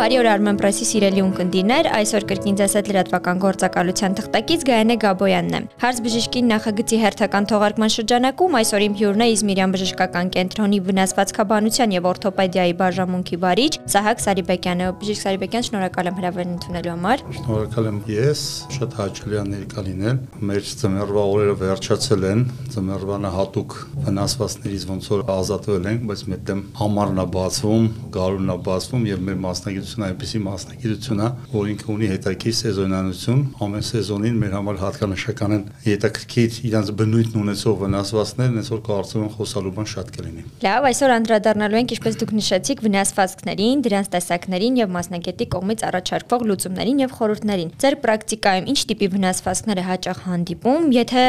Բարի 0.00 0.16
օր 0.16 0.26
Armen 0.30 0.56
Press-ի 0.56 0.86
սիրելի 0.88 1.20
ունկնդիրներ, 1.20 1.86
այսօր 1.92 2.24
կրկին 2.30 2.54
ձեզ 2.56 2.74
հետ 2.78 2.86
լրատվական 2.88 3.40
գործակալության 3.42 4.14
թղթակից 4.16 4.62
Գայանե 4.64 4.94
Գաբոյանն 5.02 5.56
է։ 5.58 5.60
Հարց 5.82 5.98
բժշկին 6.06 6.46
նախագծի 6.54 7.00
հերթական 7.02 7.48
թողարկման 7.50 7.92
շրջանակում 7.92 8.56
այսօր 8.60 8.84
իմ 8.86 8.94
հյուրն 8.96 9.20
է 9.20 9.26
Իզմիրյան 9.34 9.74
բժշկական 9.76 10.30
կենտրոնի 10.40 10.78
վնասվածքաբանության 10.88 11.92
եւ 12.00 12.08
օրթոպեդիայի 12.10 12.74
բաժանմունքի 12.80 13.38
վարիչ 13.44 13.72
Սահակ 13.92 14.24
Սարիբեկյանը։ 14.24 14.88
Բժիշկ 15.04 15.20
Սարիբեկյան, 15.20 15.68
շնորհակալ 15.68 16.08
եմ 16.08 16.16
հրավերն 16.16 16.56
ընդունելու 16.56 16.92
համար։ 16.96 17.24
Շնորհակալ 17.36 17.90
եմ 17.90 18.00
ես, 18.08 18.40
շատ 18.80 18.98
հաճելի 19.04 19.36
է 19.36 19.44
ներկա 19.50 19.84
լինել։ 19.90 20.16
Մեր 20.48 20.72
ծմերվա 20.80 21.26
օրերը 21.34 21.56
վերջացել 21.60 22.26
են, 22.30 22.44
ծմերվանը 22.72 23.34
հատուկ 23.36 23.78
վնասվածքներից 24.08 24.88
ոնց 24.90 25.10
որ 25.10 25.24
ազատվել 25.36 25.90
ենք, 25.90 26.04
բայց 26.10 26.24
մեր 26.30 26.42
դեմ 26.50 26.62
համարն 26.80 27.20
է 27.20 27.26
բացվում, 27.36 27.88
գարունն 28.16 28.54
է 28.54 28.58
բացվում 28.70 29.06
եւ 29.10 29.24
մեր 29.28 29.40
մասնագետ 29.44 29.89
մասնագիտությունը 29.90 30.06
այնպեսի 30.10 30.40
մասնագիտություն 30.44 31.20
է, 31.20 31.28
որ 31.50 31.68
ինքը 31.70 31.88
ունի 31.90 32.08
հետաքրքիր 32.10 32.54
սեզոնանություն, 32.60 33.40
ամեն 33.64 33.84
սեզոնին 33.90 34.36
մեր 34.40 34.54
համար 34.56 34.76
հատկանշական 34.80 35.54
են 35.56 35.64
հետաքրքիր 35.86 36.58
իրանց 36.70 36.92
բնույթն 37.00 37.40
ունեցող 37.40 37.74
վնասվածքներն, 37.80 38.60
այսօր 38.60 38.80
կարծում 38.90 39.24
եմ 39.24 39.32
խոսալու 39.34 39.72
բան 39.80 39.88
շատ 39.90 40.12
կլինի։ 40.14 40.44
Լավ, 40.60 40.86
այսօր 40.90 41.14
անդրադառնալու 41.16 41.80
ենք, 41.80 41.94
ինչպես 41.96 42.18
դուք 42.20 42.34
նշեցիք, 42.40 42.82
վնասվածքներին, 42.86 43.82
դրանց 43.90 44.10
տեսակներին 44.14 44.78
եւ 44.80 44.92
մասնագետի 45.00 45.46
կողմից 45.50 45.84
առաջարկվող 45.90 46.44
լուծումներին 46.50 47.00
եւ 47.00 47.14
խորհուրդներին։ 47.20 47.72
Ձեր 47.80 47.96
պրակտիկայում 48.04 48.70
ինչ 48.70 48.80
տիպի 48.90 49.08
վնասվածքներ 49.10 49.80
է 49.80 49.84
հաճախ 49.90 50.22
հանդիպում, 50.30 50.88
եթե 51.00 51.24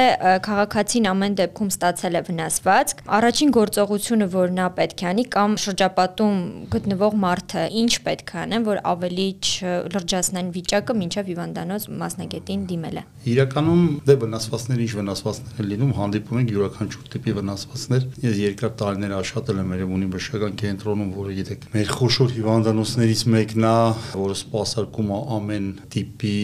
քաղաքացին 0.45 1.09
ամեն 1.11 1.37
դեպքում 1.41 1.71
ստացել 1.71 2.19
է 2.19 2.23
վնասվածք, 2.31 3.03
առաջին 3.21 3.53
գործողությունը, 3.61 4.27
որ 4.31 4.53
նա 4.61 4.67
պետք 4.81 5.01
է 5.01 5.07
անի 5.11 5.25
կամ 5.31 5.57
շրջապատում 5.61 6.37
գտնվող 6.75 7.17
մարդը 7.21 7.63
ինչ 7.81 7.93
պետք 8.05 8.31
է 8.31 8.41
անեն, 8.51 8.63
որ 8.67 8.79
ավելի 8.83 9.25
չլրջացնեն 9.47 10.47
վիճակը 10.51 10.93
մինչև 10.99 11.27
հիվանդանոց 11.31 11.83
մասնագետին 12.01 12.63
դիմելը։ 12.67 13.03
Իրականում 13.31 13.83
դե 14.09 14.15
վնասվածքներ 14.21 14.81
ինչ 14.83 14.91
վնասվածքներ 14.99 15.61
են 15.61 15.69
լինում, 15.71 15.93
հանդիպում 15.95 16.41
ենք 16.41 16.51
յուրաքանչյուր 16.51 17.07
տիպի 17.15 17.35
վնասվածքներ։ 17.37 18.07
Ես 18.27 18.41
երկար 18.41 18.73
տարիներ 18.81 19.13
աշխատել 19.21 19.61
եմ 19.61 19.71
Երևանի 19.71 20.09
բժշկական 20.11 20.57
կենտրոնում, 20.61 21.11
որը 21.15 21.35
գիտեք, 21.39 21.67
մեր 21.71 21.91
խոշոր 21.95 22.35
հիվանդանոցներից 22.41 23.23
մեկն 23.31 23.67
է, 23.71 23.75
որը 24.19 24.35
սպասարկում 24.41 25.11
է 25.11 25.19
ամեն 25.37 25.67
տիպի 25.95 26.35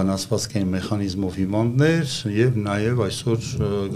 վնասվածքային 0.00 0.72
մեխանիզմով 0.80 1.38
հիվանդներ 1.40 2.16
եւ 2.40 2.58
նաեւ 2.70 3.04
այսօր 3.10 3.50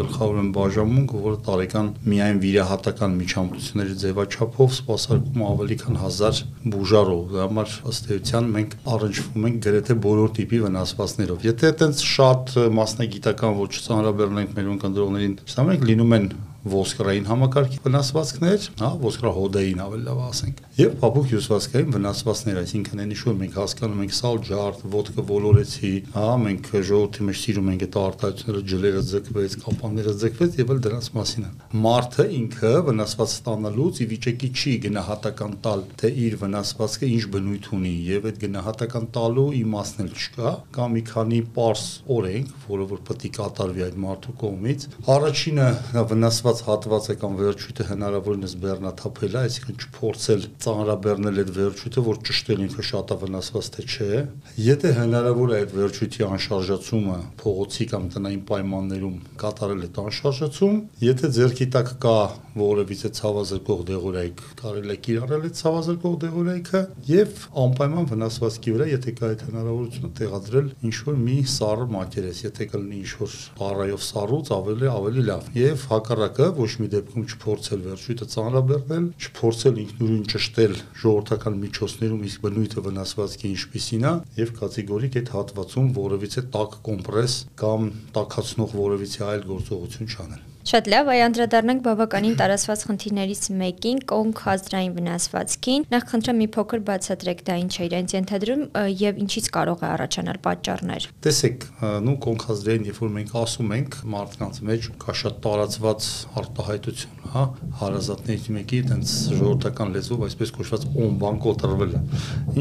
գլխավոր 0.04 0.40
են 0.44 0.50
բաժանմունք, 0.58 1.16
որը 1.24 1.40
տարեկան 1.48 1.90
միայն 2.12 2.42
վիրահատական 2.44 3.16
միջամտությունների 3.24 3.98
ձևաչափով 4.04 4.74
սպասարկում 4.74 5.44
ավելի 5.54 5.78
քան 5.84 6.00
1000 6.04 6.42
բուժարով 6.74 7.34
համար 7.44 7.76
ըստ 7.92 8.10
էության 8.14 8.48
մենք 8.54 8.74
առնչվում 8.94 9.46
ենք 9.48 9.60
գրեթե 9.68 9.96
բոլոր 10.04 10.32
տիպի 10.38 10.60
վնասվածքներով։ 10.64 11.46
Եթե 11.48 11.70
այտենց 11.70 12.02
շատ 12.14 12.56
մասնագիտական 12.80 13.56
ոչ 13.60 13.70
ծանրաբեռնենք 13.84 14.58
մեր 14.58 14.72
ընկերողներին, 14.74 15.38
սա 15.54 15.68
մենք 15.68 15.88
լինում 15.92 16.18
են 16.18 16.28
ոսկրային 16.64 17.26
համակարգի 17.28 17.78
վնասվածքներ, 17.84 18.66
հա, 18.80 18.90
ոսկրահոդային 19.04 19.82
ավելի 19.84 20.04
լավ 20.08 20.20
ասենք, 20.24 20.62
եւ 20.78 20.94
փափուկ 21.02 21.26
հյուսվածքային 21.34 21.94
վնասվածքներ, 21.94 22.60
այսինքն 22.64 23.02
այն 23.04 23.12
ինչ 23.14 23.20
որ 23.24 23.36
մենք 23.40 23.58
հասկանում 23.60 24.02
ենք 24.04 24.14
սալ 24.14 24.40
ջարդ, 24.48 24.84
ոդկը 24.94 25.24
ոլորեցի, 25.28 25.92
հա, 26.14 26.28
մենք 26.44 26.70
ժողովրդի 26.88 27.26
մեջ 27.28 27.38
սիրում 27.44 27.68
ենք 27.74 27.84
այդ 27.84 27.98
արտահայտությունները 28.04 28.64
ջլերը 28.74 29.02
ձգվեց, 29.10 29.56
կապանները 29.64 30.14
ձգվեց 30.24 30.58
եւ 30.64 30.72
այլ 30.74 30.80
դրանց 30.84 31.08
մասին 31.14 31.44
է։ 31.44 31.50
Մարդը 31.84 32.26
ինքը 32.38 32.72
վնասված 32.88 33.34
ստանալուց 33.34 34.00
ի 34.04 34.06
վիճակի 34.14 34.50
չի 34.54 34.74
գնահատական 34.84 35.54
տալ, 35.64 35.84
թե 36.00 36.10
իր 36.24 36.36
վնասվածքը 36.44 37.10
ինչ 37.14 37.24
բնույթ 37.34 37.68
ունի 37.74 37.94
եւ 38.08 38.28
այդ 38.30 38.40
գնահատական 38.44 39.08
տալու 39.14 39.46
իմաստն 39.60 40.04
էլ 40.04 40.12
չկա, 40.24 40.52
կամ 40.74 40.94
մի 40.94 41.02
քանի 41.10 41.40
པարս 41.54 41.84
օրենք, 42.14 42.54
որը 42.68 42.86
որ 42.94 43.02
պետք 43.08 43.24
է 43.24 43.32
կատարվի 43.34 43.84
այդ 43.84 43.98
մարդու 44.04 44.34
կողմից։ 44.44 44.86
Առաջինը 45.14 45.68
վնասված 46.14 46.53
ստացված 46.54 46.62
հատվածը 46.68 47.14
կամ 47.18 47.32
վերջույթը 47.38 47.84
հնարավորինս 47.88 48.52
բեռնաթափել 48.62 49.34
է, 49.34 49.40
այսինքն 49.44 49.78
չփորձել 49.84 50.42
ծանրաբեռնել 50.64 51.40
այդ 51.42 51.50
վերջույթը, 51.58 52.02
որ 52.04 52.18
ճշտել 52.28 52.62
ինքը 52.64 52.84
շատ 52.90 53.12
է 53.14 53.16
վնասված 53.24 53.70
թե 53.74 53.84
չէ։ 53.84 54.20
Եթե 54.64 54.92
հնարավոր 54.98 55.54
է 55.54 55.58
այդ 55.64 55.74
վերջույթի 55.74 56.24
անշարժացումը 56.28 57.18
փողոցի 57.42 57.86
կամ 57.94 58.04
տնային 58.14 58.44
պայմաններում 58.54 59.16
կատարել 59.44 59.84
այդ 59.84 60.00
անշարժացում, 60.04 60.76
եթե 61.04 61.30
ձերքի 61.34 61.66
տակ 61.74 61.90
կա 62.04 62.18
որևիցե 62.54 63.08
ցավազրկող 63.18 63.80
դեղորայք, 63.88 64.42
կարելի 64.60 64.94
է 64.94 64.98
կիրառել 65.04 65.46
այդ 65.48 65.56
ցավազրկող 65.58 66.14
դեղորայքը 66.24 66.82
եւ 67.08 67.40
անպայման 67.64 68.08
վնասվածքի 68.14 68.74
վրա, 68.74 68.86
եթե 68.94 69.14
կա 69.18 69.30
այդ 69.34 69.42
հնարավորությունը 69.48 70.10
տեղադրել 70.20 70.68
ինչ 70.84 70.96
որ 71.08 71.18
մի 71.24 71.38
սառը 71.54 71.88
մակերես, 71.94 72.42
եթե 72.44 72.68
կլինի 72.74 73.00
ինչ 73.00 73.10
որ 73.24 73.34
բարայով 73.58 74.04
սառուց 74.04 74.52
ավելի 74.54 74.90
ավելի 74.94 75.24
լավ։ 75.34 75.50
Եվ 75.58 75.84
հակառակը 75.90 76.43
կա, 76.44 76.50
ոչ 76.60 76.72
մի 76.80 76.88
դեպքում 76.92 77.24
չփորձել 77.24 77.84
վերջույթը 77.84 78.26
ծանրաբեռնել, 78.34 79.06
չփորձել 79.24 79.78
ինքնուրույն 79.84 80.26
ճշտել 80.34 80.74
ժողովրդական 81.02 81.58
միջոցներում 81.64 82.24
իսկ 82.28 82.44
բնույթը 82.44 82.84
վնասվածքի 82.88 83.52
ինչպիսին 83.54 84.08
է 84.12 84.14
եւ 84.44 84.56
կատեգորիկ 84.60 85.20
այդ 85.24 85.36
հատվածում 85.36 85.92
որևիցե 86.00 86.48
տաք 86.58 86.80
կոմպրես 86.90 87.38
կամ 87.64 87.92
տակացնող 88.18 88.76
որևիցե 88.84 89.30
այլ 89.30 89.48
գործողություն 89.54 90.12
չանել։ 90.12 90.53
Շատ 90.64 90.86
լավ, 90.88 91.08
այ 91.12 91.20
անդրադառնանք 91.26 91.82
բավականին 91.84 92.36
տարածված 92.40 92.82
խնդիրներից 92.88 93.42
մեկին՝ 93.60 93.98
կոնքազդրային 94.08 94.94
վնասվածքին։ 94.96 95.82
Նախ 95.92 96.06
խնդրեմ 96.08 96.38
մի 96.40 96.48
փոքր 96.54 96.80
բացատրեք 96.88 97.42
դա 97.44 97.56
ինչ 97.64 97.74
է 97.74 97.84
իրենց 97.84 98.14
ենթադրում 98.14 98.62
եւ 99.04 99.20
ինչից 99.24 99.50
կարող 99.54 99.84
է 99.84 99.88
առաջանալ 99.92 100.38
պատճառներ։ 100.48 101.08
Տեսեք, 101.28 101.66
նու 102.08 102.16
կոնքազդրային, 102.24 102.88
երբ 102.88 103.02
որ 103.04 103.12
մենք 103.18 103.34
ասում 103.44 103.74
ենք, 103.76 103.98
մարդկանց 104.14 104.62
մեջ 104.72 104.88
կա 105.04 105.16
շատ 105.20 105.38
տարածված 105.44 106.08
արտահայտություն, 106.40 107.20
հա, 107.34 107.44
հարազատներից 107.84 108.48
մեկի 108.56 108.80
այդպես 108.84 109.12
ժողովրդական 109.34 109.92
լեզվով 109.94 110.24
այսպես 110.28 110.52
կոչված 110.54 110.84
օմբան 111.04 111.38
կոտրվելը։ 111.44 112.00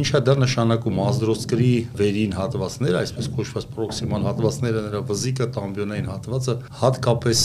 Ինչա 0.02 0.22
դա 0.28 0.36
նշանակում 0.44 1.00
ազդրոսկրի 1.04 1.72
վերին 2.04 2.36
հատվածները, 2.40 3.02
այսպես 3.04 3.30
կոչված 3.38 3.68
պրոքսիմալ 3.78 4.28
հատվածները, 4.28 4.84
նրա 4.90 5.02
վզիկը, 5.14 5.48
տամբիոնային 5.58 6.10
հատվածը 6.14 6.56
հատկապես 6.84 7.44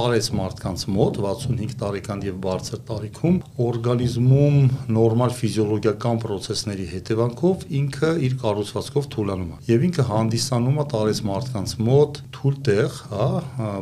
տարեց 0.00 0.30
մարդկանց 0.40 0.82
մոտ 0.96 1.18
65 1.20 1.74
տարեկան 1.80 2.20
եւ 2.24 2.36
բարձր 2.44 2.80
տարիքում 2.88 3.36
օրգանիզմում 3.66 4.56
նորմալ 4.96 5.34
ֆիզիոլոգիական 5.36 6.20
process-ների 6.24 6.86
հետևանքով 6.94 7.64
ինքը 7.80 8.12
իր 8.26 8.36
կառուցվածքով 8.40 9.08
թուլանում 9.14 9.50
է 9.50 9.58
եւ 9.70 9.84
ինքը 9.90 10.06
հանդիսանում 10.10 10.80
է 10.80 10.86
տարեց 10.94 11.20
մարդկանց 11.30 11.74
մոտ 11.90 12.20
թույլ 12.40 12.56
տեղ, 12.70 12.96
հա, 13.10 13.26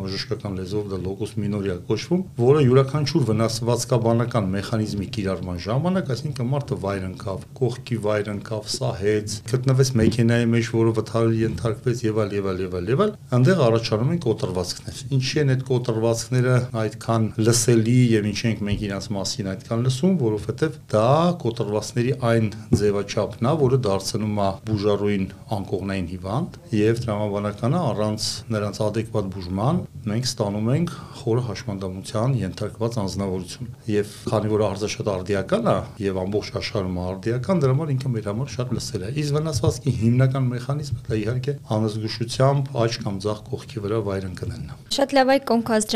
բժշկական 0.03 0.59
լեզվով 0.59 0.89
դա 0.91 0.99
locus 1.05 1.35
minoria 1.39 1.77
կոչվում, 1.89 2.25
որը 2.39 2.65
յուրաքանչյուր 2.65 3.27
վնասվածքաբանական 3.29 4.49
մեխանիզմի 4.57 5.09
կիրառման 5.15 5.61
ժամանակ, 5.69 6.11
այսինքն 6.17 6.51
մարդը 6.55 6.79
վայր 6.83 7.07
ընկավ, 7.09 7.47
կողքի 7.59 7.99
վայր 8.09 8.31
ընկավ, 8.35 8.69
սահեց, 8.75 9.37
գտնվեց 9.53 9.93
մեքենայի 10.03 10.51
մեջ, 10.59 10.73
որը 10.79 10.95
վթարի 10.99 11.43
ենթարկվեց 11.45 12.05
եւ 12.09 12.21
այլ 12.25 12.35
եւ 12.39 12.49
այլ 12.49 12.63
եւ 12.65 13.05
այլ, 13.05 13.15
այնտեղ 13.39 13.63
առաջանում 13.69 14.13
են 14.15 14.21
կոտրվածքներ։ 14.27 15.03
Ինչի 15.19 15.43
են 15.45 15.53
այդ 15.55 15.65
կոտրվածքները 15.69 16.08
կոտրվածքները 16.09 16.53
այդքան 16.81 17.25
լսելի 17.45 17.97
եւ 18.09 18.27
ինչ 18.29 18.39
ենք 18.49 18.61
մենք 18.65 18.85
իրաց 18.87 19.07
մասին 19.13 19.49
այդքան 19.53 19.83
լսում, 19.85 20.15
որովհետեւ 20.23 20.77
դա 20.93 21.11
կոտրվածքների 21.43 22.15
այն 22.29 22.47
ձևաչափն 22.81 23.49
է, 23.49 23.53
որը 23.63 23.79
դարձնում 23.89 24.41
է 24.41 24.49
բուժարույն 24.69 25.27
անկողնային 25.59 26.09
հիվանդ 26.13 26.57
եւ 26.79 27.03
տրամաբանականը 27.05 27.83
առանց 27.93 28.29
նրանց 28.57 28.81
adekvat 28.89 29.29
բուժման 29.37 29.83
մենք 30.09 30.29
ստանում 30.29 30.69
ենք 30.79 30.93
խորը 31.19 31.43
հաշմանդամության 31.49 32.37
ենթարկված 32.39 32.99
անznավորություն։ 33.03 33.71
Եվ 33.93 34.13
քանի 34.33 34.53
որ 34.53 34.65
արձը 34.69 34.89
շատ 34.95 35.11
արդիական 35.13 35.69
է 35.69 35.77
եւ 36.05 36.21
ամբողջ 36.23 36.51
աշխարհում 36.63 36.99
արդիական, 37.09 37.63
դրա 37.65 37.75
համար 37.75 37.93
ինքը 37.95 38.13
մեր 38.15 38.29
համար 38.29 38.53
շատ 38.55 38.73
լսել 38.79 39.05
է։ 39.09 39.11
Իսկ 39.19 39.37
վնասվածքի 39.39 39.95
հիմնական 39.99 40.49
մեխանիզմը 40.55 41.03
դա 41.09 41.19
իհարկե 41.19 41.57
անզգուշությամբ 41.79 42.71
աճ 42.79 42.99
կամ 43.05 43.19
ձախ 43.27 43.43
կողքի 43.49 43.85
վրա 43.85 44.01
վայր 44.09 44.29
ընկնելն 44.29 44.69
է։ 44.69 44.79
Շատ 44.99 45.15
լավ 45.19 45.33
այ 45.35 45.41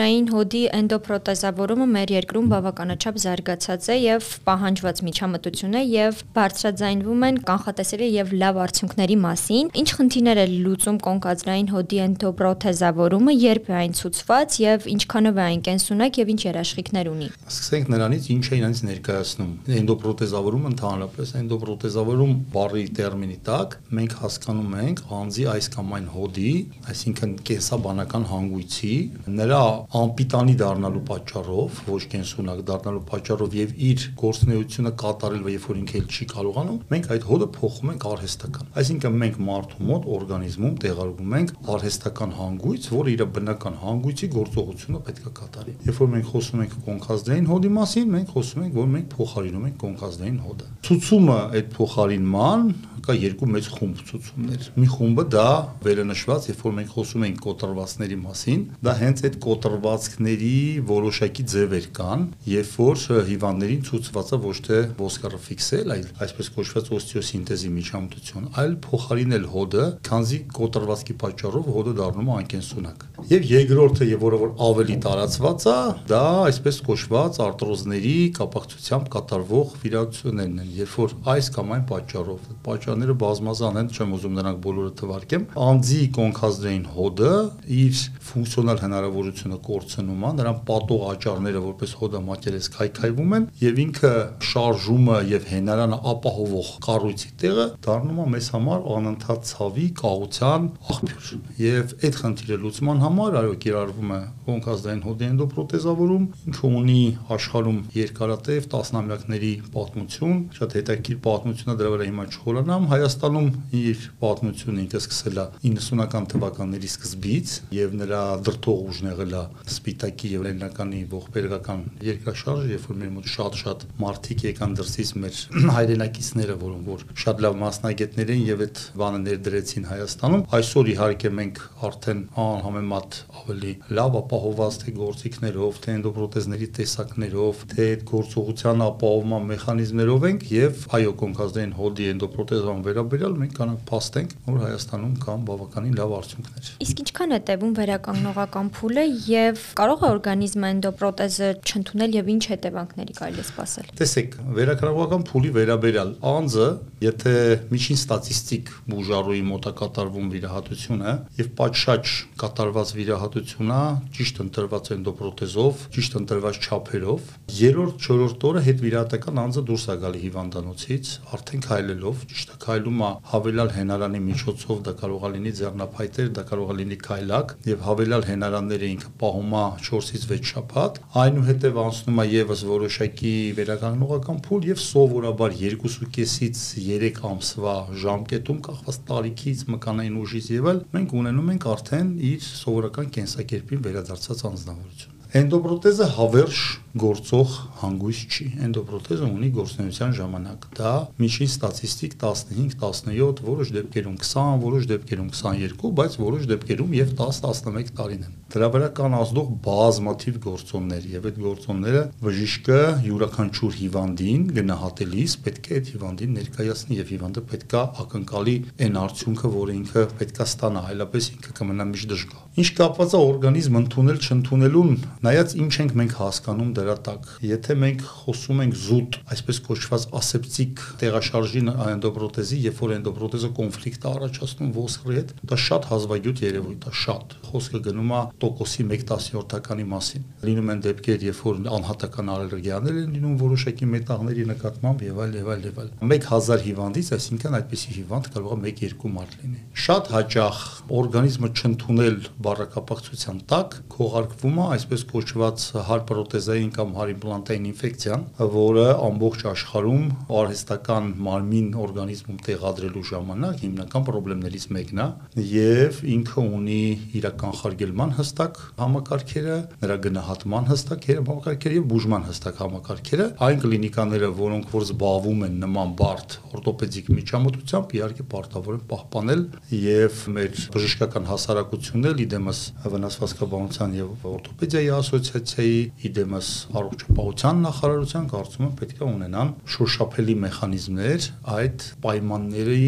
կոնքազդրային 0.02 0.30
հոդի 0.34 0.60
էնդոպրոտեզավորումը 0.74 1.84
մեր 1.92 2.10
երկրում 2.12 2.46
բավականաչափ 2.50 3.18
զարգացած 3.22 3.84
է 3.86 3.96
եւ 4.02 4.24
պահանջված 4.48 5.02
միջամտություն 5.06 5.76
է 5.78 5.82
եւ 5.92 6.22
բարձրաձայնվում 6.34 7.22
են 7.28 7.38
կանխատեսելի 7.46 8.08
եւ 8.10 8.32
լավ 8.42 8.58
արդյունքների 8.62 9.16
մասին։ 9.22 9.70
Ինչ 9.82 9.88
խնդիրներ 10.02 10.40
է 10.42 10.46
լուծում 10.66 10.98
կոնքազդրային 11.06 11.68
հոդի 11.70 12.00
էնդոպրոթեզավորումը, 12.02 13.34
երբ 13.42 13.70
է 13.70 13.76
այն 13.78 13.94
ցուցված 14.02 14.58
եւ 14.62 14.88
ինչքանով 14.92 15.38
է 15.38 15.44
այն 15.46 15.62
կենսունակ 15.70 16.18
եւ 16.22 16.32
ինչ 16.32 16.40
երաշխիքներ 16.50 17.12
ունի։ 17.12 17.28
Սկսենք 17.52 17.92
նրանից, 17.94 18.26
ինչ 18.32 18.42
է 18.42 18.58
իրancs 18.58 18.82
ներկայացնում։ 18.90 19.52
Էնդոպրոթեզավորումը 19.82 20.72
ընդհանրապես 20.72 21.34
էնդոպրոթեզավորում 21.42 22.34
բառի 22.56 22.84
տերմինի 22.98 23.38
տակ 23.46 23.78
մենք 24.02 24.18
հասկանում 24.22 24.76
ենք 24.82 25.04
անձի 25.22 25.46
այս 25.52 25.70
կամ 25.76 25.94
այն 25.98 26.06
հոդի, 26.16 26.52
այսինքն 26.92 27.34
կենսաբանական 27.52 28.28
հանգույցի, 28.32 28.94
նրա 29.42 29.62
անպիտանի 29.92 30.54
դառնալու 30.56 31.00
պատճառով, 31.08 31.80
ոչ 31.92 32.02
կենսունակ 32.12 32.60
դառնալու 32.68 33.02
պատճառով 33.10 33.56
եւ 33.58 33.72
իր 33.88 34.04
գործնեությունը 34.22 34.92
կատարել, 35.02 35.42
երբ 35.52 35.66
որ 35.68 35.80
ինքը 35.82 36.00
չի 36.12 36.26
կարողանում, 36.32 36.78
մենք 36.92 37.08
այդ 37.12 37.26
հոդը 37.28 37.48
փոխում 37.56 37.92
ենք 37.92 38.06
արհեստական։ 38.12 38.70
Այսինքն 38.82 39.18
մենք 39.22 39.36
մարդու 39.52 39.88
մոտ 39.92 40.08
օրգանիզմում 40.16 40.78
տեղարկում 40.82 41.36
ենք 41.42 41.52
արհեստական 41.76 42.32
հանգույց, 42.40 42.88
որը 42.92 43.12
իր 43.12 43.24
բնական 43.36 43.76
հանգույցի 43.82 44.30
գործողությունը 44.32 45.02
պետք 45.12 45.28
է 45.28 45.34
կատարի։ 45.42 45.76
Երբ 45.92 46.00
որ 46.02 46.10
մենք 46.12 46.32
խոսում 46.32 46.62
ենք 46.62 46.78
կոնկազդային 46.88 47.50
հոդի 47.52 47.72
մասին, 47.76 48.08
մենք 48.16 48.32
խոսում 48.32 48.62
ենք, 48.62 48.74
որ 48.80 48.88
մենք 48.96 49.12
փոխարինում 49.12 49.68
ենք 49.68 49.76
կոնկազդային 49.82 50.40
հոդը։ 50.46 50.70
Ցուցումը 50.88 51.38
այդ 51.52 51.70
փոխարինման 51.76 52.66
կա 53.02 53.14
երկու 53.18 53.48
մեծ 53.52 53.68
խումբ 53.72 54.02
ցուցումներ։ 54.08 54.66
Մի 54.78 54.88
խումբը 54.92 55.24
դա 55.32 55.46
վերանշված, 55.82 56.46
երբ 56.52 56.60
որ 56.62 56.74
մենք 56.78 56.92
խոսում 56.92 57.24
ենք 57.26 57.40
կոտրվածների 57.42 58.18
մասին, 58.22 58.62
դա 58.86 58.94
հենց 59.02 59.22
այդ 59.26 59.38
կոտրվածքների 59.42 60.56
որոշակի 60.92 61.44
ձևեր 61.52 61.88
կան, 61.98 62.26
երբ 62.52 62.72
որ 62.82 63.02
հիվանդներին 63.32 63.82
ցուցվածը 63.88 64.38
ոչ 64.42 64.56
թե 64.66 64.78
ոսկարը 65.02 65.40
ֆիքսել, 65.42 65.92
այլ 65.96 66.06
այսպես 66.22 66.50
կոչված 66.56 66.90
օստեոսինտեզի 66.98 67.72
միջամտություն, 67.72 68.46
այլ 68.62 68.76
փոխարինել 68.86 69.46
հոդը, 69.52 69.86
քանզի 70.06 70.38
կոտրվածքի 70.62 71.16
պատճառով 71.22 71.70
հոդը 71.72 71.94
դառնում 72.02 72.30
է 72.32 72.36
անկենսունակ։ 72.42 73.06
Եվ 73.32 73.48
երկրորդը, 73.52 74.08
եւ 74.12 74.22
որը 74.22 74.38
որ 74.42 74.54
ավելի 74.66 74.96
տարածված 75.02 75.66
է, 75.72 75.76
դա 76.12 76.22
այսպես 76.42 76.80
կոչված 76.88 77.38
արտրոզների 77.46 78.16
կապակցությամբ 78.38 79.10
կատարվող 79.12 79.76
վիրահատություններն 79.82 80.62
են, 80.62 80.72
երբ 80.82 80.96
որ 81.02 81.14
այս 81.32 81.50
կամ 81.56 81.72
այն 81.76 81.84
պատճառով 81.92 82.48
պատճառ 82.66 82.91
պատճառները 82.92 83.14
բազմազան 83.22 83.78
են, 83.80 83.88
չեմ 83.92 84.10
ուզում 84.16 84.34
նրանք 84.36 84.58
բոլորը 84.62 84.90
թվարկեմ։ 85.00 85.44
Անձի 85.62 86.00
կոնքազդրային 86.16 86.82
հոդը 86.92 87.30
իր 87.72 88.00
ֆունկցիոնալ 88.28 88.80
հնարավորությունը 88.82 89.58
կորցնում 89.68 90.26
է, 90.28 90.32
նրան 90.42 90.58
պատող 90.68 91.04
աճարները 91.12 91.62
որպես 91.62 91.94
հոդամատերես 92.02 92.68
քայքայվում 92.76 93.32
են 93.38 93.46
եւ 93.62 93.80
ինքը 93.82 94.12
շարժումը 94.52 95.18
եւ 95.32 95.48
հենարանը 95.52 95.98
ապահովող 96.12 96.70
կառույցի 96.86 97.30
տեղը 97.42 97.66
դառնում 97.86 98.20
է 98.22 98.26
մեզ 98.32 98.50
համար 98.52 98.86
անընդհատ 98.92 99.48
ցավի, 99.52 99.86
կաղության 100.02 100.68
աղբյուր։ 100.92 101.32
Եվ 101.62 101.94
այդ 102.02 102.20
խնդիրը 102.22 102.60
լուծման 102.62 103.02
համար 103.02 103.38
այո 103.42 103.54
կիրառվում 103.62 104.12
է 104.12 104.20
կոնքազդրային 104.52 105.02
հոդի 105.06 105.26
էնդոպրոթեզավորում, 105.32 106.24
ինքը 106.52 106.72
ունի 106.82 107.02
աշխարհում 107.36 107.80
երկարատև 107.96 108.68
տասնամյակների 108.72 109.52
պատմություն, 109.72 110.40
շատ 110.58 110.76
հետաքրքիր 110.78 111.20
պատմություն 111.22 111.72
է 111.72 111.76
դրա 111.82 111.92
վրա 111.92 112.08
հիմա 112.10 112.26
չխորանամ 112.32 112.81
Իրանում 112.82 112.98
Հայաստանում 112.98 113.48
իր 113.78 113.98
պատմությունը 114.18 114.80
ինքը 114.82 114.98
սկսել 114.98 115.36
է 115.38 115.42
90-ական 115.62 116.24
թվականների 116.32 116.88
սկզբից 116.90 117.50
եւ 117.76 117.92
նրա 118.00 118.22
դրթող 118.48 118.80
ուժն 118.90 119.10
եղել 119.12 119.36
է 119.38 119.42
Սպիտակի 119.70 120.30
եւ 120.32 120.42
Լենինականի 120.46 121.02
ողբերգական 121.12 121.84
երկրաշարժը, 122.08 122.66
երբ 122.72 122.88
որ 122.90 122.98
մեր 123.02 123.12
մոտ 123.14 123.28
շատ-շատ 123.32 123.84
մարդիկ 124.02 124.42
եկան 124.48 124.74
դրսից 124.82 125.12
մեր 125.22 125.38
հայրենակիցները, 125.78 126.56
որոնք 126.62 126.90
որ 126.90 127.06
շատ 127.22 127.44
լավ 127.46 127.56
մասնագետներ 127.62 128.32
են 128.34 128.42
եւ 128.50 128.64
այդ 128.66 128.82
բանը 128.98 129.22
ներդրեցին 129.22 129.86
Հայաստանում։ 129.92 130.44
Այսօր 130.58 130.92
իհարկե 130.92 131.32
մենք 131.38 131.62
արդեն 131.86 132.24
անհամեմատ 132.42 133.20
ավելի 133.42 133.72
լավ 134.02 134.18
ապահովված 134.22 134.80
թե 134.82 134.96
գործիքներով, 134.98 135.80
թե 135.82 135.94
էնդոպրոթեզների 136.02 136.68
տեսակներով, 136.82 137.62
թե 137.72 137.88
գործողության 138.12 138.84
ապահովման 138.88 139.48
մեխանիզմներով 139.52 140.28
ենք 140.32 140.46
եւ 140.52 140.86
այո 140.98 141.12
կոնկազդային 141.22 141.74
հոդի 141.78 142.08
էնդոպրոթեզ 142.12 142.71
Հայաստան 142.72 142.84
վերաբերյալ 142.86 143.34
մենք 143.36 143.52
կանանք 143.56 143.80
փաստենք, 143.88 144.30
որ 144.46 144.60
Հայաստանում 144.62 145.16
կան 145.22 145.42
բավականին 145.48 145.96
լավ 145.98 146.12
արդյունքներ։ 146.16 146.68
Իսկ 146.84 147.00
ինչքան 147.02 147.34
է 147.36 147.38
տևում 147.48 147.72
վերականգնողական 147.78 148.70
փուլը 148.76 149.04
եւ 149.28 149.64
կարող 149.82 150.02
է 150.02 150.08
օրգանիզմը 150.12 150.70
էնդոպրոթեզը 150.72 151.50
չընդունել 151.68 152.16
եւ 152.16 152.30
ինչ 152.32 152.42
հետևանքների 152.52 153.16
կարելի 153.18 153.42
է 153.42 153.46
սպասել։ 153.52 153.92
Տեսեք, 154.00 154.36
վերականգնողական 154.56 155.26
փուլի 155.28 155.50
վերաբերյալ 155.52 156.10
անձը, 156.32 156.68
եթե 157.02 157.34
միջին 157.72 158.00
ստատիստիկ 158.02 158.72
բուժարոյի 158.92 159.44
մոտ 159.52 159.68
է 159.68 159.72
կատարվում 159.82 160.32
վիրահատությունը 160.32 161.12
եւ 161.42 161.52
պատշաճ 161.60 162.14
կատարված 162.42 162.92
վիրահատությունը 163.02 163.80
ճիշտ 164.16 164.42
ընտրված 164.46 164.90
էնդոպրոթեզով, 164.96 165.84
ճիշտ 165.92 166.18
ընտրված 166.22 166.60
չափերով, 166.62 167.32
երրորդ, 167.62 168.06
չորրորդ 168.06 168.46
օրը 168.52 168.64
հետ 168.68 168.82
վիրահատական 168.86 169.42
անձը 169.42 169.64
դուրս 169.72 169.86
է 169.92 169.96
գալի 170.02 170.22
հիվանդանոցից, 170.22 171.12
արդեն 171.36 171.64
քայլելով, 171.66 172.22
ճիշտ 172.32 172.51
քայլում 172.62 173.02
է 173.02 173.10
հավելյալ 173.32 173.70
հենարանի 173.76 174.20
միջոցով, 174.26 174.80
դա 174.88 174.92
կարող 175.02 175.22
է 175.22 175.30
լինի 175.32 175.52
ձեռնափայտեր, 175.58 176.28
դա 176.38 176.44
կարող 176.50 176.72
է 176.72 176.76
լինի 176.82 176.98
քայլակ 177.06 177.54
եւ 177.68 177.84
հավելյալ 177.86 178.26
հենարանները 178.28 178.90
ինքը 178.92 179.10
պահում 179.22 179.56
է 179.62 179.64
4-ից 179.88 180.26
6 180.32 180.50
շաբաթ, 180.52 181.00
այնուհետեւ 181.22 181.80
անցնում 181.82 182.22
է 182.22 182.26
եւս 182.32 182.64
որոշակի 182.72 183.34
վերականգնողական 183.62 184.42
փուլ 184.46 184.68
եւ 184.72 184.82
սովորաբար 184.86 185.56
2.5-ից 185.62 186.62
3 186.82 187.24
ամսվա 187.32 187.76
ժամկետում 188.02 188.62
կախված 188.68 189.00
տարիքից, 189.12 189.66
մկանային 189.76 190.20
ուժից 190.22 190.52
եւ 190.56 190.70
այլ 190.72 190.84
մենք 190.96 191.16
ունենում 191.22 191.50
ենք 191.56 191.66
արդեն 191.72 192.14
իր 192.32 192.46
սովորական 192.52 193.12
կենսակերպին 193.16 193.84
վերադարձած 193.88 194.46
անձնավորություն 194.52 195.20
Էնդոպրոթեզը 195.32 196.06
հավերժ 196.12 196.56
գործող 196.92 197.52
հանգույց 197.80 198.18
չի։ 198.28 198.46
Էնդոպրոթեզը 198.66 199.28
ունի 199.32 199.48
գործունեության 199.56 200.12
ժամանակ։ 200.18 200.66
Դա 200.76 200.92
միջին 201.22 201.50
ստատիստիկ 201.52 202.16
15-17, 202.20 203.42
որոշ 203.48 203.72
դեպքերում 203.78 204.18
20, 204.20 204.60
որոշ 204.66 204.88
դեպքերում 204.92 205.30
22, 205.32 205.92
բայց 206.02 206.18
որոշ 206.20 206.46
դեպքերում 206.52 206.96
եւ 206.98 207.14
10-11 207.22 207.94
տարին 207.96 208.26
են։ 208.28 208.36
Դրա 208.52 208.66
վրա 208.68 208.88
կան 208.92 209.14
ազդող 209.16 209.46
բազմաթիվ 209.64 210.34
գործոններ 210.44 211.04
եւ 211.08 211.28
այդ 211.30 211.36
գործոնները 211.40 212.02
բժիշկը 212.20 212.80
յուրաքանչյուր 213.06 213.78
հիվանդին 213.78 214.42
գնահատելիս 214.58 215.36
պետք 215.46 215.70
է 215.72 215.78
այդ 215.78 215.88
հիվանդին 215.92 216.36
ներկայացնի 216.36 216.98
եւ 217.00 217.12
հիվանդը 217.16 217.44
պետք 217.52 217.72
է 217.72 217.82
ակնկալի 218.02 218.56
այն 218.84 219.00
արդյունքը, 219.02 219.52
որը 219.56 219.76
ինքը 219.80 220.04
պետք 220.20 220.42
է 220.42 220.46
ստանա, 220.52 220.84
այլապես 220.92 221.30
ինքը 221.32 221.56
կմնա 221.62 221.86
միշտ 221.92 222.12
դժգոհ։ 222.12 222.42
Ինչ 222.52 222.68
կապված 222.76 223.12
է 223.16 223.20
օրգանիզմ 223.32 223.76
ընդունել 223.80 224.18
չընդունելուն, 224.22 224.96
նայած 225.24 225.54
ինչ 225.62 225.72
ենք 225.80 225.96
մենք 226.02 226.16
հասկանում 226.20 226.72
դրա 226.82 226.96
տակ։ 227.06 227.28
Եթե 227.46 227.76
մենք 227.82 228.04
խոսում 228.22 228.62
ենք 228.66 228.76
զուտ, 228.82 229.18
այսպես 229.32 229.60
կոչված 229.68 230.06
ասեպտիկ 230.18 230.82
տեղաշարժի 231.02 231.62
էնդոպրոթեզի, 231.92 232.58
երբ 232.66 232.82
որ 232.82 232.94
էնդոպրոթեզը 232.98 233.50
կոնֆլիկտ 233.58 234.02
է 234.02 234.10
առաջացնում 234.12 234.72
ոսկրի 234.76 235.16
հետ, 235.18 235.32
դա 235.52 235.58
շատ 235.62 235.88
հազվագյուտ 235.92 236.42
երևույթ 236.42 236.82
է, 236.82 236.94
շատ։ 237.02 237.36
Խոսքը 237.52 237.80
գնում 237.86 238.12
է 238.12 238.22
տոկոսի 238.42 238.86
1/10-յորդականի 238.92 239.86
մասին։ 239.92 240.26
Լինում 240.42 240.72
են 240.72 240.82
դեպքեր, 240.86 241.26
երբ 241.28 241.42
որ 241.42 241.60
անհատական 241.72 242.32
ալերգիաներ 242.32 242.98
են 243.02 243.12
լինում 243.16 243.36
որոշակի 243.42 243.88
մետաղների 243.92 244.46
նկատմամբ 244.52 245.04
եւ 245.06 245.20
այլ 245.22 245.36
եւ 245.38 245.50
այլ 245.52 245.66
եւ 245.68 245.80
այլ։ 245.82 245.90
1000 246.12 246.64
հիվանդից, 246.66 247.10
այսինքն 247.16 247.56
այդպիսի 247.62 247.94
հիվանդ 247.98 248.28
կարող 248.32 248.52
է 248.52 248.72
1-2 248.72 249.12
մարդ 249.12 249.36
լինի։ 249.42 249.60
Շատ 249.82 250.10
հաճախ 250.12 250.58
օրգանիզմը 251.02 251.50
չընդունել 251.52 252.18
բառակապակցության 252.46 253.38
տակ 253.52 253.76
քողարկվում 253.92 254.58
է 254.62 254.66
այսպես 254.76 255.04
կոչված 255.12 255.66
հարպրոթեզային 255.88 256.71
կամ 256.76 256.94
հարիմպլանտային 256.98 257.68
ինֆեկցիան, 257.72 258.26
որը 258.56 258.86
ամբողջ 259.08 259.46
աշխարհում 259.52 260.06
արհեստական 260.42 261.12
մարմին 261.26 261.68
օրգանիզմում 261.82 262.42
տեղադրելու 262.48 263.06
ժամանակ 263.12 263.62
հիմնական 263.62 264.10
խնդիրներից 264.52 264.64
մեկն 264.72 265.00
է 265.02 265.44
եւ 265.52 266.00
ինքը 266.12 266.42
ունի 266.56 266.82
իր 267.18 267.26
կանխարգելման 267.40 268.12
հստակ 268.18 268.58
համակարգերը, 268.78 269.56
նրա 269.82 269.96
գնահատման 270.06 270.68
հստակ 270.70 271.06
համակարգերը 271.12 271.76
եւ 271.78 271.86
բուժման 271.92 272.26
հստակ 272.28 272.60
համակարգերը, 272.62 273.26
այն 273.46 273.62
կլինիկաները, 273.62 274.30
որոնք 274.42 274.72
որ 274.72 274.86
զբաղվում 274.86 275.44
են 275.46 275.56
նման 275.62 275.94
բարդ 276.02 276.36
օրթոպեդիկ 276.52 277.10
միջամտությամբ, 277.16 277.94
իհարկե 277.98 278.26
պարտավոր 278.32 278.78
են 278.78 278.84
պահպանել 278.92 279.42
եւ 279.82 280.20
մեր 280.36 280.62
բժշկական 280.76 281.28
հասարակությունն 281.32 282.10
էլ 282.12 282.22
իդեմս 282.26 282.62
վնասվածքաբանության 282.92 283.96
եւ 284.02 284.26
օրթոպեդիայի 284.32 284.90
ասոցիացիայի, 285.02 285.80
իդեմս 286.12 286.52
առողջապահության 286.80 287.62
նախարարության 287.66 288.28
կարծում 288.32 288.66
եմ 288.66 288.74
պետք 288.82 289.02
է 289.02 289.06
ունենան 289.08 289.52
շոշափելի 289.74 290.36
մեխանիզմներ 290.42 291.28
այդ 291.56 291.86
պայմանների 292.06 292.86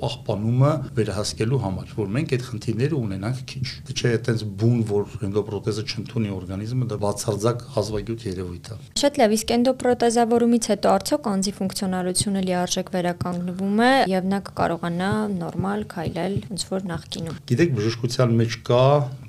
պահպանումը 0.00 0.70
վերահասկելու 0.98 1.60
համար, 1.64 1.92
որ 1.98 2.08
մենք 2.14 2.34
այդ 2.34 2.44
խնդիրները 2.48 2.96
ունենանք 2.98 3.40
քիչ։ 3.50 3.66
Դե 3.88 3.94
չէ, 3.94 4.12
այտենց 4.14 4.44
բուն, 4.60 4.80
որ 4.90 5.14
էնդոպրոթեզը 5.28 5.84
չընդունի 5.94 6.32
օրգանիզմը, 6.34 6.88
դա 6.90 6.98
բացարձակ 7.04 7.64
հազվագյուտ 7.74 8.24
երևույթ 8.28 8.70
է։ 8.74 8.78
Շատ 9.04 9.20
լավ, 9.20 9.34
իսկ 9.34 9.52
էնդոպրոթեզավորումից 9.54 10.68
հետո 10.74 10.92
արդյոք 10.94 11.28
անձի 11.34 11.52
ֆունկցիոնալությունը 11.58 12.44
լիարժեք 12.44 12.92
վերականգնվում 12.94 13.82
է 13.84 13.92
եւ 14.14 14.28
նա 14.34 14.40
կկարողանա 14.48 15.10
նորմալ 15.34 15.84
քայլել 15.94 16.34
ոնց 16.54 16.66
որ 16.74 16.86
նախկինում։ 16.94 17.38
Գիտեք, 17.54 17.74
բժշկության 17.74 18.34
մեջ 18.40 18.58
կա 18.64 18.84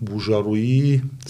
բուժարուի 0.06 0.80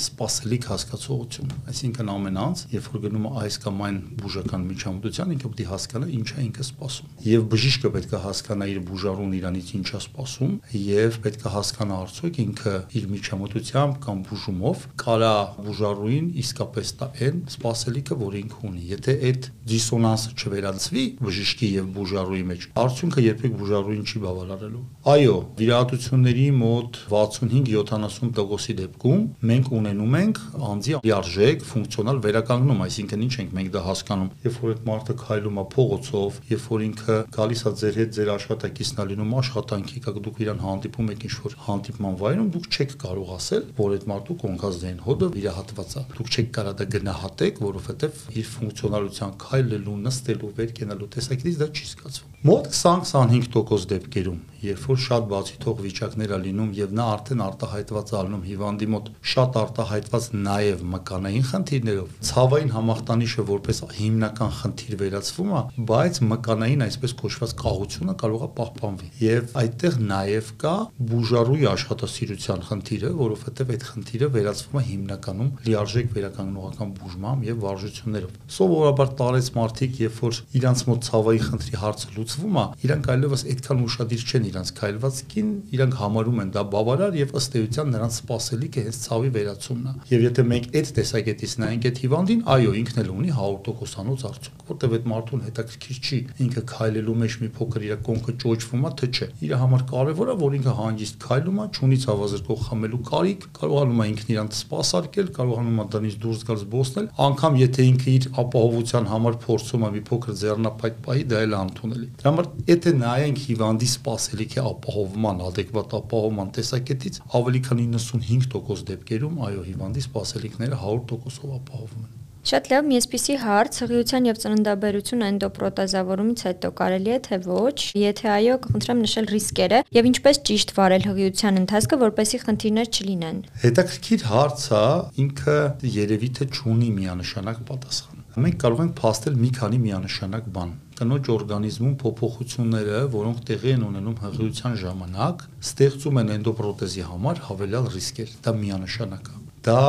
սպասելիք 0.05 0.67
հասկացողություն, 0.71 1.53
այսինքն 1.71 2.11
ամեն 2.15 2.39
անձ, 2.45 2.63
երբ 2.75 2.89
որ 2.95 3.03
գնում 3.05 3.25
է 3.25 3.33
այս 3.45 3.57
կամ 3.65 3.83
այն 3.85 3.97
բուժական 4.21 4.65
միջամտության, 4.69 5.33
ինքը 5.35 5.51
պետք 5.55 5.65
է 5.65 5.69
հասկանա 5.71 6.09
ինչա 6.15 6.43
ինքը 6.45 6.65
սպասում։ 6.65 7.11
Եվ 7.25 7.45
բժիշկը 7.55 7.91
պետք 7.95 8.15
է 8.15 8.21
հասկանա 8.25 8.67
իր 8.75 8.79
բուժարու 8.89 9.24
բուժարուն 9.25 9.35
իրանից 9.39 9.69
ինչա 9.75 9.99
սպասում 10.05 10.53
եւ 10.77 11.15
պետք 11.25 11.45
է 11.45 11.51
հասկանա 11.55 11.95
արդյոք 12.05 12.37
ինքը 12.45 12.73
իր 12.99 13.05
միջամտությամբ 13.11 13.97
կամ 14.05 14.19
բուժումով 14.29 14.83
կարա 15.01 15.33
բուժարուին 15.65 16.27
իսկապես 16.45 16.91
տա 16.99 17.07
այն 17.25 17.39
սպասելիքը, 17.55 18.17
որ 18.21 18.37
ինքը 18.41 18.59
ունի։ 18.69 18.83
Եթե 18.91 19.15
այդ 19.25 19.49
դիսոնանսը 19.65 20.29
չվերանցվի 20.35 21.05
բժշկի 21.25 21.69
եւ 21.75 21.87
բուժարուի 21.95 22.43
մեջ, 22.45 22.67
արդյունքը 22.85 23.25
երբեք 23.25 23.55
բուժարուին 23.55 24.05
չի 24.05 24.21
բավարարելու։ 24.25 24.83
Այո, 25.15 25.35
վիրահատությունների 25.55 26.45
մոտ 26.59 26.99
65-70%-ի 27.15 28.75
դեպքում 28.81 29.25
մենք 29.49 29.71
ունենում 29.79 30.17
ենք 30.21 30.41
անձի 30.69 30.95
լիարժեք 31.05 31.65
ֆունկցիոնալ 31.65 32.21
վերականգնում, 32.25 32.83
այսինքն 32.85 33.25
ինչ 33.25 33.33
ենք 33.45 33.55
մենք 33.55 33.73
դա 33.75 33.83
հասկանում։ 33.85 34.29
Երբ 34.45 34.59
որ 34.65 34.73
այդ 34.75 34.85
մարդը 34.89 35.15
քայլում 35.25 35.59
է 35.61 35.65
փողոցով, 35.75 36.39
երբ 36.55 36.65
որ 36.75 36.85
ինքը 36.85 37.17
գալիս 37.35 37.61
է 37.65 37.73
ձեր 37.81 37.99
հետ 38.01 38.15
ձեր 38.15 38.31
աշխատակիցն 38.35 39.01
է 39.01 39.05
լինում 39.15 39.33
աշխատանքի, 39.39 39.99
կա 40.03 40.13
դուք 40.25 40.39
իրան 40.43 40.61
հանդիպում 40.65 41.11
եք 41.13 41.21
ինչ-որ 41.29 41.53
հանդիպման 41.65 42.17
վայրում, 42.19 42.49
դուք 42.55 42.65
չեք 42.75 42.95
կարող 43.05 43.29
ասել, 43.35 43.63
որ 43.79 43.95
այդ 43.95 44.07
մարդու 44.11 44.35
կոնկազ 44.43 44.79
դեն 44.83 44.99
հոդը 45.05 45.29
վիրահատված 45.35 45.95
է։ 45.95 46.03
Դուք 46.15 46.31
չեք 46.35 46.49
կարող 46.55 46.75
դա 46.75 46.87
գնահատեք, 46.95 47.61
որովհետև 47.65 48.19
իր 48.35 48.49
ֆունկցիոնալության 48.55 49.35
քայլելու, 49.45 49.95
նստելու, 50.05 50.51
վեր 50.59 50.75
կենալու 50.75 51.09
տեսակետից 51.15 51.59
դա 51.63 51.69
չի 51.71 51.85
զգացվում։ 51.95 52.35
Մոտ 52.45 52.67
20-25% 52.75 53.89
դեպքերում, 53.95 54.39
երբ 54.65 54.85
որ 54.89 54.99
շատ 55.05 55.27
բացի 55.31 55.57
թող 55.65 55.81
վիճակներ 55.85 56.33
է 56.35 56.39
լինում 56.45 56.71
եւ 56.75 56.95
նա 56.95 57.05
արդեն 57.15 57.43
արտահայտված 57.45 58.11
է 58.11 58.17
ալնում 58.19 58.45
հիվանդի 58.45 58.87
մոտ 58.95 59.09
շատ 59.35 59.57
արտահայտված 59.61 60.27
նաեւ 60.45 60.83
մկանային 60.95 61.45
խնդիրներով, 61.49 62.13
ցավային 62.29 62.71
համախտանիշը 62.75 63.45
որպես 63.49 63.81
հիմնական 63.95 64.51
խնդիր 64.59 64.95
վերածվում 65.01 65.51
է, 65.55 65.61
բայց 65.91 66.19
մկանային 66.25 66.85
այսպես 66.85 67.15
կոչված 67.21 67.55
կաղությունը 67.61 68.15
կարող 68.25 68.45
է 68.45 68.49
պահպանվի։ 68.59 69.09
Եվ 69.25 69.55
այդտեղ 69.61 69.97
նաեւ 70.05 70.51
կա 70.65 70.75
բուժարուի 71.11 71.67
աշխատասիրության 71.75 72.65
խնդիրը, 72.69 73.11
որովհետեւ 73.21 73.73
այդ 73.75 73.85
խնդիրը 73.89 74.29
վերածվում 74.35 74.79
է 74.79 74.83
հիմնականում 74.85 75.51
լիարժեք 75.65 76.09
վերականգնողական 76.15 76.93
բուժմամբ 76.99 77.45
եւ 77.45 77.59
վարժություններով։ 77.65 78.35
Սովորաբար 78.55 79.11
տարեց 79.19 79.49
մարդիկ, 79.55 79.99
երբ 80.05 80.19
որ 80.25 80.39
իրանց 80.59 80.83
մոտ 80.89 81.05
ցավայի 81.05 81.41
խնդրի 81.45 81.79
հարցը 81.85 82.13
լուծվում 82.15 82.55
է, 82.55 82.65
իրանք 82.85 83.09
այլևս 83.15 83.45
այդքան 83.55 83.83
ուշադիր 83.85 84.25
չեն 84.25 84.47
իրանց 84.55 84.71
քայլվածքին, 84.79 85.49
իրանք 85.75 85.95
համարում 85.99 86.39
են 86.45 86.51
դա 86.55 86.61
բավարար 86.71 87.17
եւ 87.19 87.33
ըստ 87.35 87.57
էության 87.59 87.89
նրանց 87.95 88.19
սпасելիքը 88.21 88.83
հենց 88.85 88.99
ցավի 89.05 89.31
վերացումն 89.35 89.85
է։ 89.85 89.93
Եվ 90.15 90.23
եթե 90.25 90.45
մենք 90.55 90.67
այդ 90.75 90.91
տեսակետից 90.95 91.55
նայենք 91.65 91.87
այդ 91.89 91.99
հիվանդին, 92.05 92.43
այո, 92.55 92.71
ինքն 92.79 93.01
էլ 93.03 93.09
ունի 93.15 93.31
100%-անոց 93.35 94.25
արդյունք, 94.29 94.63
որտեւ 94.69 94.95
այդ 94.95 95.07
մարդուն 95.11 95.43
հետաքրքիր 95.45 95.99
չի 96.05 96.19
ինքը 96.45 96.63
քայլելու 96.71 97.15
մեջ 97.25 97.35
մի 97.41 97.49
փոքր 97.55 97.85
իր 97.85 97.95
կոնքը 98.05 98.35
ճոճվում 98.45 98.85
է, 98.85 98.91
թե 98.95 99.09
չէ։ 99.15 99.27
Իր 99.45 99.53
համար 99.65 99.83
կարևորը, 99.91 100.35
որ 100.45 100.55
ինքը 100.55 100.75
հանգիստ 100.79 101.17
քայլում 101.25 101.59
է, 101.65 101.67
ունի 101.85 101.99
ցավազրկող 102.05 102.59
խմելու 102.65 103.01
կարիք, 103.09 103.45
կարողանում 103.59 104.01
է 104.05 104.07
ինքն 104.15 104.31
իրան 104.35 104.49
սпасարկել, 104.55 105.29
կարողանում 105.35 105.81
է 105.81 105.87
դրանից 105.95 106.17
դուրս 106.25 106.45
գալ 106.45 106.59
զբոսնել, 106.65 107.07
անկամ 107.25 107.59
եթե 107.61 107.85
ինքը 107.85 108.09
իր 108.15 108.27
ապահովության 108.45 109.09
համար 109.15 109.37
փորձում 109.45 109.85
է 109.85 109.91
մի 109.95 110.01
փոքր 110.09 110.37
ձեռնապայտ 110.45 110.99
պահի, 111.05 111.25
դա 111.31 111.41
էլ 111.45 111.55
անթունելի։ 111.59 112.07
Դրա 112.15 112.31
համար 112.35 112.49
եթե 112.69 112.93
նայենք 113.05 113.41
հիվանդի 113.45 113.89
սпасելի 113.95 114.44
գեղեցիկի 114.45 114.61
ապահովման, 114.61 115.41
adekvat 115.49 115.95
ապահովման 115.99 116.51
տեսակետից 116.55 117.17
ավելի 117.37 117.61
քան 117.65 117.81
95% 117.95 118.85
դեպքերում 118.91 119.41
այո 119.47 119.63
հիվանդի 119.65 120.05
սպասելիքները 120.05 120.77
100%-ով 120.85 121.55
ապահովում 121.55 122.05
են։ 122.05 122.13
Շատ 122.45 122.67
լավ, 122.69 122.89
այսպիսի 122.93 123.35
հարց 123.41 123.77
հղիության 123.81 124.25
եւ 124.29 124.39
ծննդաբերություն 124.43 125.23
էնդոպրոտազավորումից 125.25 126.43
հետո 126.45 126.69
կարելի 126.77 127.13
է 127.15 127.17
թե 127.25 127.39
ոչ, 127.49 127.77
եթե 127.97 128.27
այո, 128.35 128.57
կխնդրեմ 128.65 129.01
նշել 129.01 129.29
ռիսկերը 129.33 129.79
եւ 129.97 130.09
ինչպես 130.11 130.39
ճիշտ 130.45 130.73
վարել 130.77 131.07
հղիության 131.09 131.57
ընթացքը, 131.65 131.99
որպեսզի 132.05 132.41
խնդիրներ 132.45 132.91
չլինեն։ 132.93 133.39
Հետաքրքիր 133.65 134.27
հարց 134.29 134.67
է, 134.77 134.85
ինքը 135.25 135.57
երևի 135.95 136.29
թե 136.37 136.49
չունի 136.53 136.91
միանշանակ 137.01 137.65
պատասխան։ 137.65 138.23
Մենք 138.45 138.57
կարող 138.61 138.79
ենք 138.85 138.95
փաստել 138.99 139.35
մի 139.41 139.49
քանի 139.55 139.77
միանշանակ 139.85 140.47
բան 140.53 140.71
կնոջ 140.99 141.31
օրգանիզմում 141.35 141.95
փոփոխությունները, 142.03 142.99
որոնք 143.15 143.41
տեղի 143.51 143.73
են 143.75 143.87
ունենում 143.89 144.19
հղիության 144.25 144.77
ժամանակ, 144.83 145.47
ստեղծում 145.69 146.21
են 146.25 146.35
էնդոպրոթեզի 146.39 147.09
համար 147.13 147.41
հավելյալ 147.49 147.89
ռիսկեր։ 147.95 148.37
Դա 148.45 148.55
միանշանակ 148.61 149.33
է 149.33 149.43
դա 149.65 149.83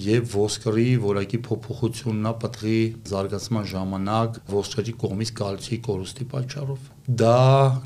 եւ 0.00 0.30
ոսկրի 0.32 0.84
որակի 1.02 1.38
փոփոխությունն 1.44 2.28
է 2.30 2.30
պտղի 2.44 2.76
զարգացման 3.10 3.66
ժամանակ 3.72 4.38
ոսկրի 4.54 4.94
կողմից 5.02 5.32
կալցիի 5.40 5.78
կորուստի 5.88 6.26
պատճառով 6.32 6.86
դա 7.22 7.34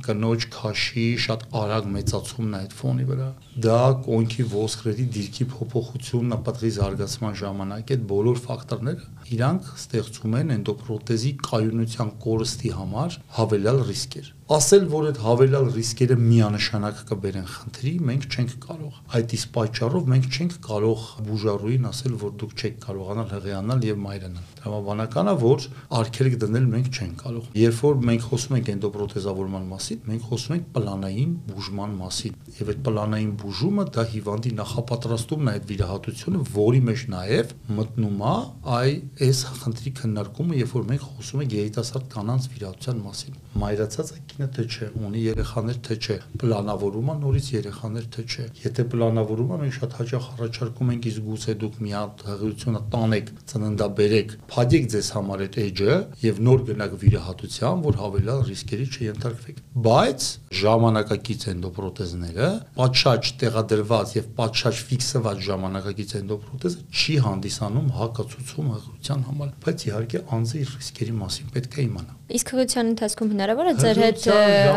կնոջ 0.07 0.47
քաշի 0.55 1.07
շատ 1.25 1.43
արագ 1.63 1.89
մեծացումն 1.97 2.55
է 2.55 2.61
այդ 2.63 2.77
ֆոնի 2.79 3.09
վրա 3.11 3.29
դա 3.67 3.81
կոնքի 4.07 4.47
ոսկրերի 4.53 5.09
դիրքի 5.19 5.47
փոփոխությունն 5.57 6.37
է 6.37 6.41
պտղի 6.47 6.73
զարգացման 6.79 7.37
ժամանակ 7.43 7.93
այդ 7.97 8.07
բոլոր 8.13 8.43
ֆակտորները 8.47 9.11
իրանք 9.39 9.73
ստեղծում 9.79 10.39
են 10.43 10.55
էնդոպրոթեզի 10.59 11.33
կայունության 11.49 12.15
կորստի 12.27 12.73
համար 12.83 13.19
հավելյալ 13.41 13.85
ռիսկեր 13.93 14.31
ասել, 14.53 14.83
որ 14.91 15.05
այդ 15.09 15.19
հավելյալ 15.23 15.69
ռիսկերը 15.73 16.17
միանշանակ 16.21 16.99
կբերեն 17.09 17.45
խնդրի, 17.49 17.93
մենք 18.09 18.25
չենք 18.33 18.51
կարող։ 18.65 18.97
Այդ 19.17 19.35
իսկ 19.37 19.53
պատճառով 19.55 20.09
մենք 20.13 20.27
չենք 20.37 20.57
կարող 20.67 21.05
բուժարուին 21.29 21.87
ասել, 21.89 22.17
որ 22.23 22.33
դուք 22.43 22.53
չեք 22.59 22.77
կարողանալ 22.83 23.31
հղիանալ 23.33 23.87
եւ 23.87 24.03
մայրանալ։ 24.03 24.51
Տրամաբանական 24.59 25.31
է, 25.33 25.35
որ 25.43 25.67
արգելք 26.03 26.37
դնել 26.43 26.67
մենք 26.73 26.91
չենք 26.93 27.23
կարող։ 27.23 27.47
Երբ 27.63 27.81
որ 27.87 28.03
մենք 28.13 28.27
խոսում 28.29 28.57
ենք 28.59 28.69
էնդոպրոթեզավորման 28.73 29.65
մասին, 29.73 30.03
մենք 30.13 30.27
խոսում 30.33 30.57
ենք 30.59 30.69
պլանային 30.77 31.33
բուժման 31.49 31.97
մասին։ 32.03 32.37
Եվ 32.59 32.73
այդ 32.73 32.83
պլանային 32.93 33.33
բուժումը 33.43 33.87
դա 33.97 34.05
հիվանդի 34.13 34.53
նախապատրաստումն 34.59 35.49
է 35.49 35.57
այդ 35.57 35.67
վիրահատությունը, 35.73 36.43
որի 36.53 36.83
մեջ 36.93 37.07
նաեւ 37.13 37.57
մտնում 37.79 38.23
է 38.23 38.37
այ 38.83 38.91
այս 39.23 39.41
խնդրի 39.63 39.91
քննարկումը, 39.99 40.57
երբ 40.63 40.73
որ 40.77 40.85
մենք 40.91 41.03
խոսում 41.13 41.43
ենք 41.43 41.53
երիտասարդ 41.59 42.07
կանանց 42.13 42.47
վիրահատության 42.53 43.03
մասին։ 43.03 43.37
Մայրացած 43.63 44.11
կինը 44.33 44.49
թե 44.57 44.65
չէ, 44.73 44.87
ունի 45.07 45.23
երեխաներ 45.23 45.79
թե 45.87 45.97
չէ, 46.03 46.17
պլանավորումը 46.43 47.15
նորից 47.23 47.49
երեխաներ 47.53 48.07
թե 48.17 48.23
չէ։ 48.33 48.47
Եթե 48.63 48.85
պլանավորումը 48.93 49.59
մենք 49.63 49.77
շատ 49.77 49.97
հաճախ 49.99 50.29
առաջարկում 50.33 50.93
ենք 50.93 51.09
իսկ 51.13 51.27
գուցե 51.29 51.55
դուք 51.63 51.77
մի 51.83 51.93
հատ 51.93 52.25
հղիությունը 52.33 52.83
տանեք, 52.93 53.33
ծննդաբերեք, 53.53 54.35
փակեք 54.53 54.89
ձեզ 54.93 55.11
համար 55.13 55.45
այդ 55.47 55.59
էջը 55.63 55.99
եւ 56.23 56.41
նոր 56.49 56.65
գնաք 56.73 56.97
վիրահատության, 57.03 57.85
որ 57.87 58.01
հավելյալ 58.03 58.43
ռիսկերի 58.49 58.87
չենթարկվեք։ 58.93 59.63
Բայց 59.83 60.29
ժամանակակից 60.63 61.47
էնդոպրոթեզները 61.53 62.49
պատշաճ 62.81 63.33
տեղադրված 63.43 64.17
եւ 64.17 64.27
պատշաճ 64.41 64.83
ֆիքսված 64.93 65.45
ժամանակակից 65.53 66.15
էնդոպրոթեզը 66.23 66.83
չի 66.93 67.17
հանդիսանում 67.27 67.89
հակացուցում 67.99 68.73
հղիության 68.73 69.12
համար, 69.29 69.51
բայց 69.63 69.85
իհարկե 69.89 70.21
անձի 70.37 70.63
ռիսկերի 70.73 71.15
մասին 71.21 71.53
պետք 71.53 71.77
է 71.77 71.85
իմանա։ 71.89 72.22
Իսկ 72.33 72.51
հղիության 72.53 72.91
ընթացքում 72.93 73.31
հնարավոր 73.33 73.69
է 73.69 73.73
ձեր 73.77 73.99
հետ 74.03 74.23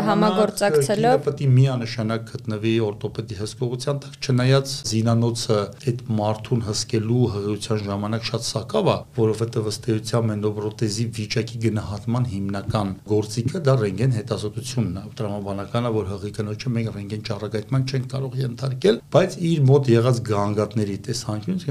համագործակցելով 0.06 1.20
պետք 1.26 1.38
է 1.40 1.46
միանշանակ 1.56 2.24
գտնվի 2.32 2.72
օրթոպեդի 2.86 3.38
հսկողության 3.38 4.00
տակ, 4.02 4.18
չնայած 4.26 4.74
զինանոցը 4.90 5.56
այդ 5.88 6.02
մարդուն 6.18 6.64
հսկելու 6.66 7.22
հղիության 7.36 7.80
ժամանակ 7.86 8.26
շատ 8.28 8.46
սակավ 8.50 8.90
է, 8.92 8.96
որովհետև 9.16 9.70
ըստ 9.72 9.88
էության 9.96 10.28
մենդոպրոթեզի 10.32 11.06
վիճակի 11.16 11.60
գնահատման 11.64 12.28
հիմնական 12.36 12.92
գործիքը 13.16 13.62
դա 13.66 13.76
ռենտգեն 13.86 14.16
հետազոտությունն 14.20 15.00
է։ 15.00 15.06
Տրամաբանական 15.16 15.88
է, 15.88 15.94
որ 15.96 16.10
հղի 16.12 16.32
կնոջը 16.36 16.74
մենք 16.76 16.92
ռենտգեն 16.96 17.24
ճառագայթման 17.30 17.86
չենք 17.86 18.10
կարող 18.12 18.36
ենթարկել, 18.44 19.00
բայց 19.16 19.38
իր 19.46 19.64
մոտ 19.70 19.90
եղած 19.96 20.20
գանգատների 20.28 20.96
տեսանկյունից 21.06 21.64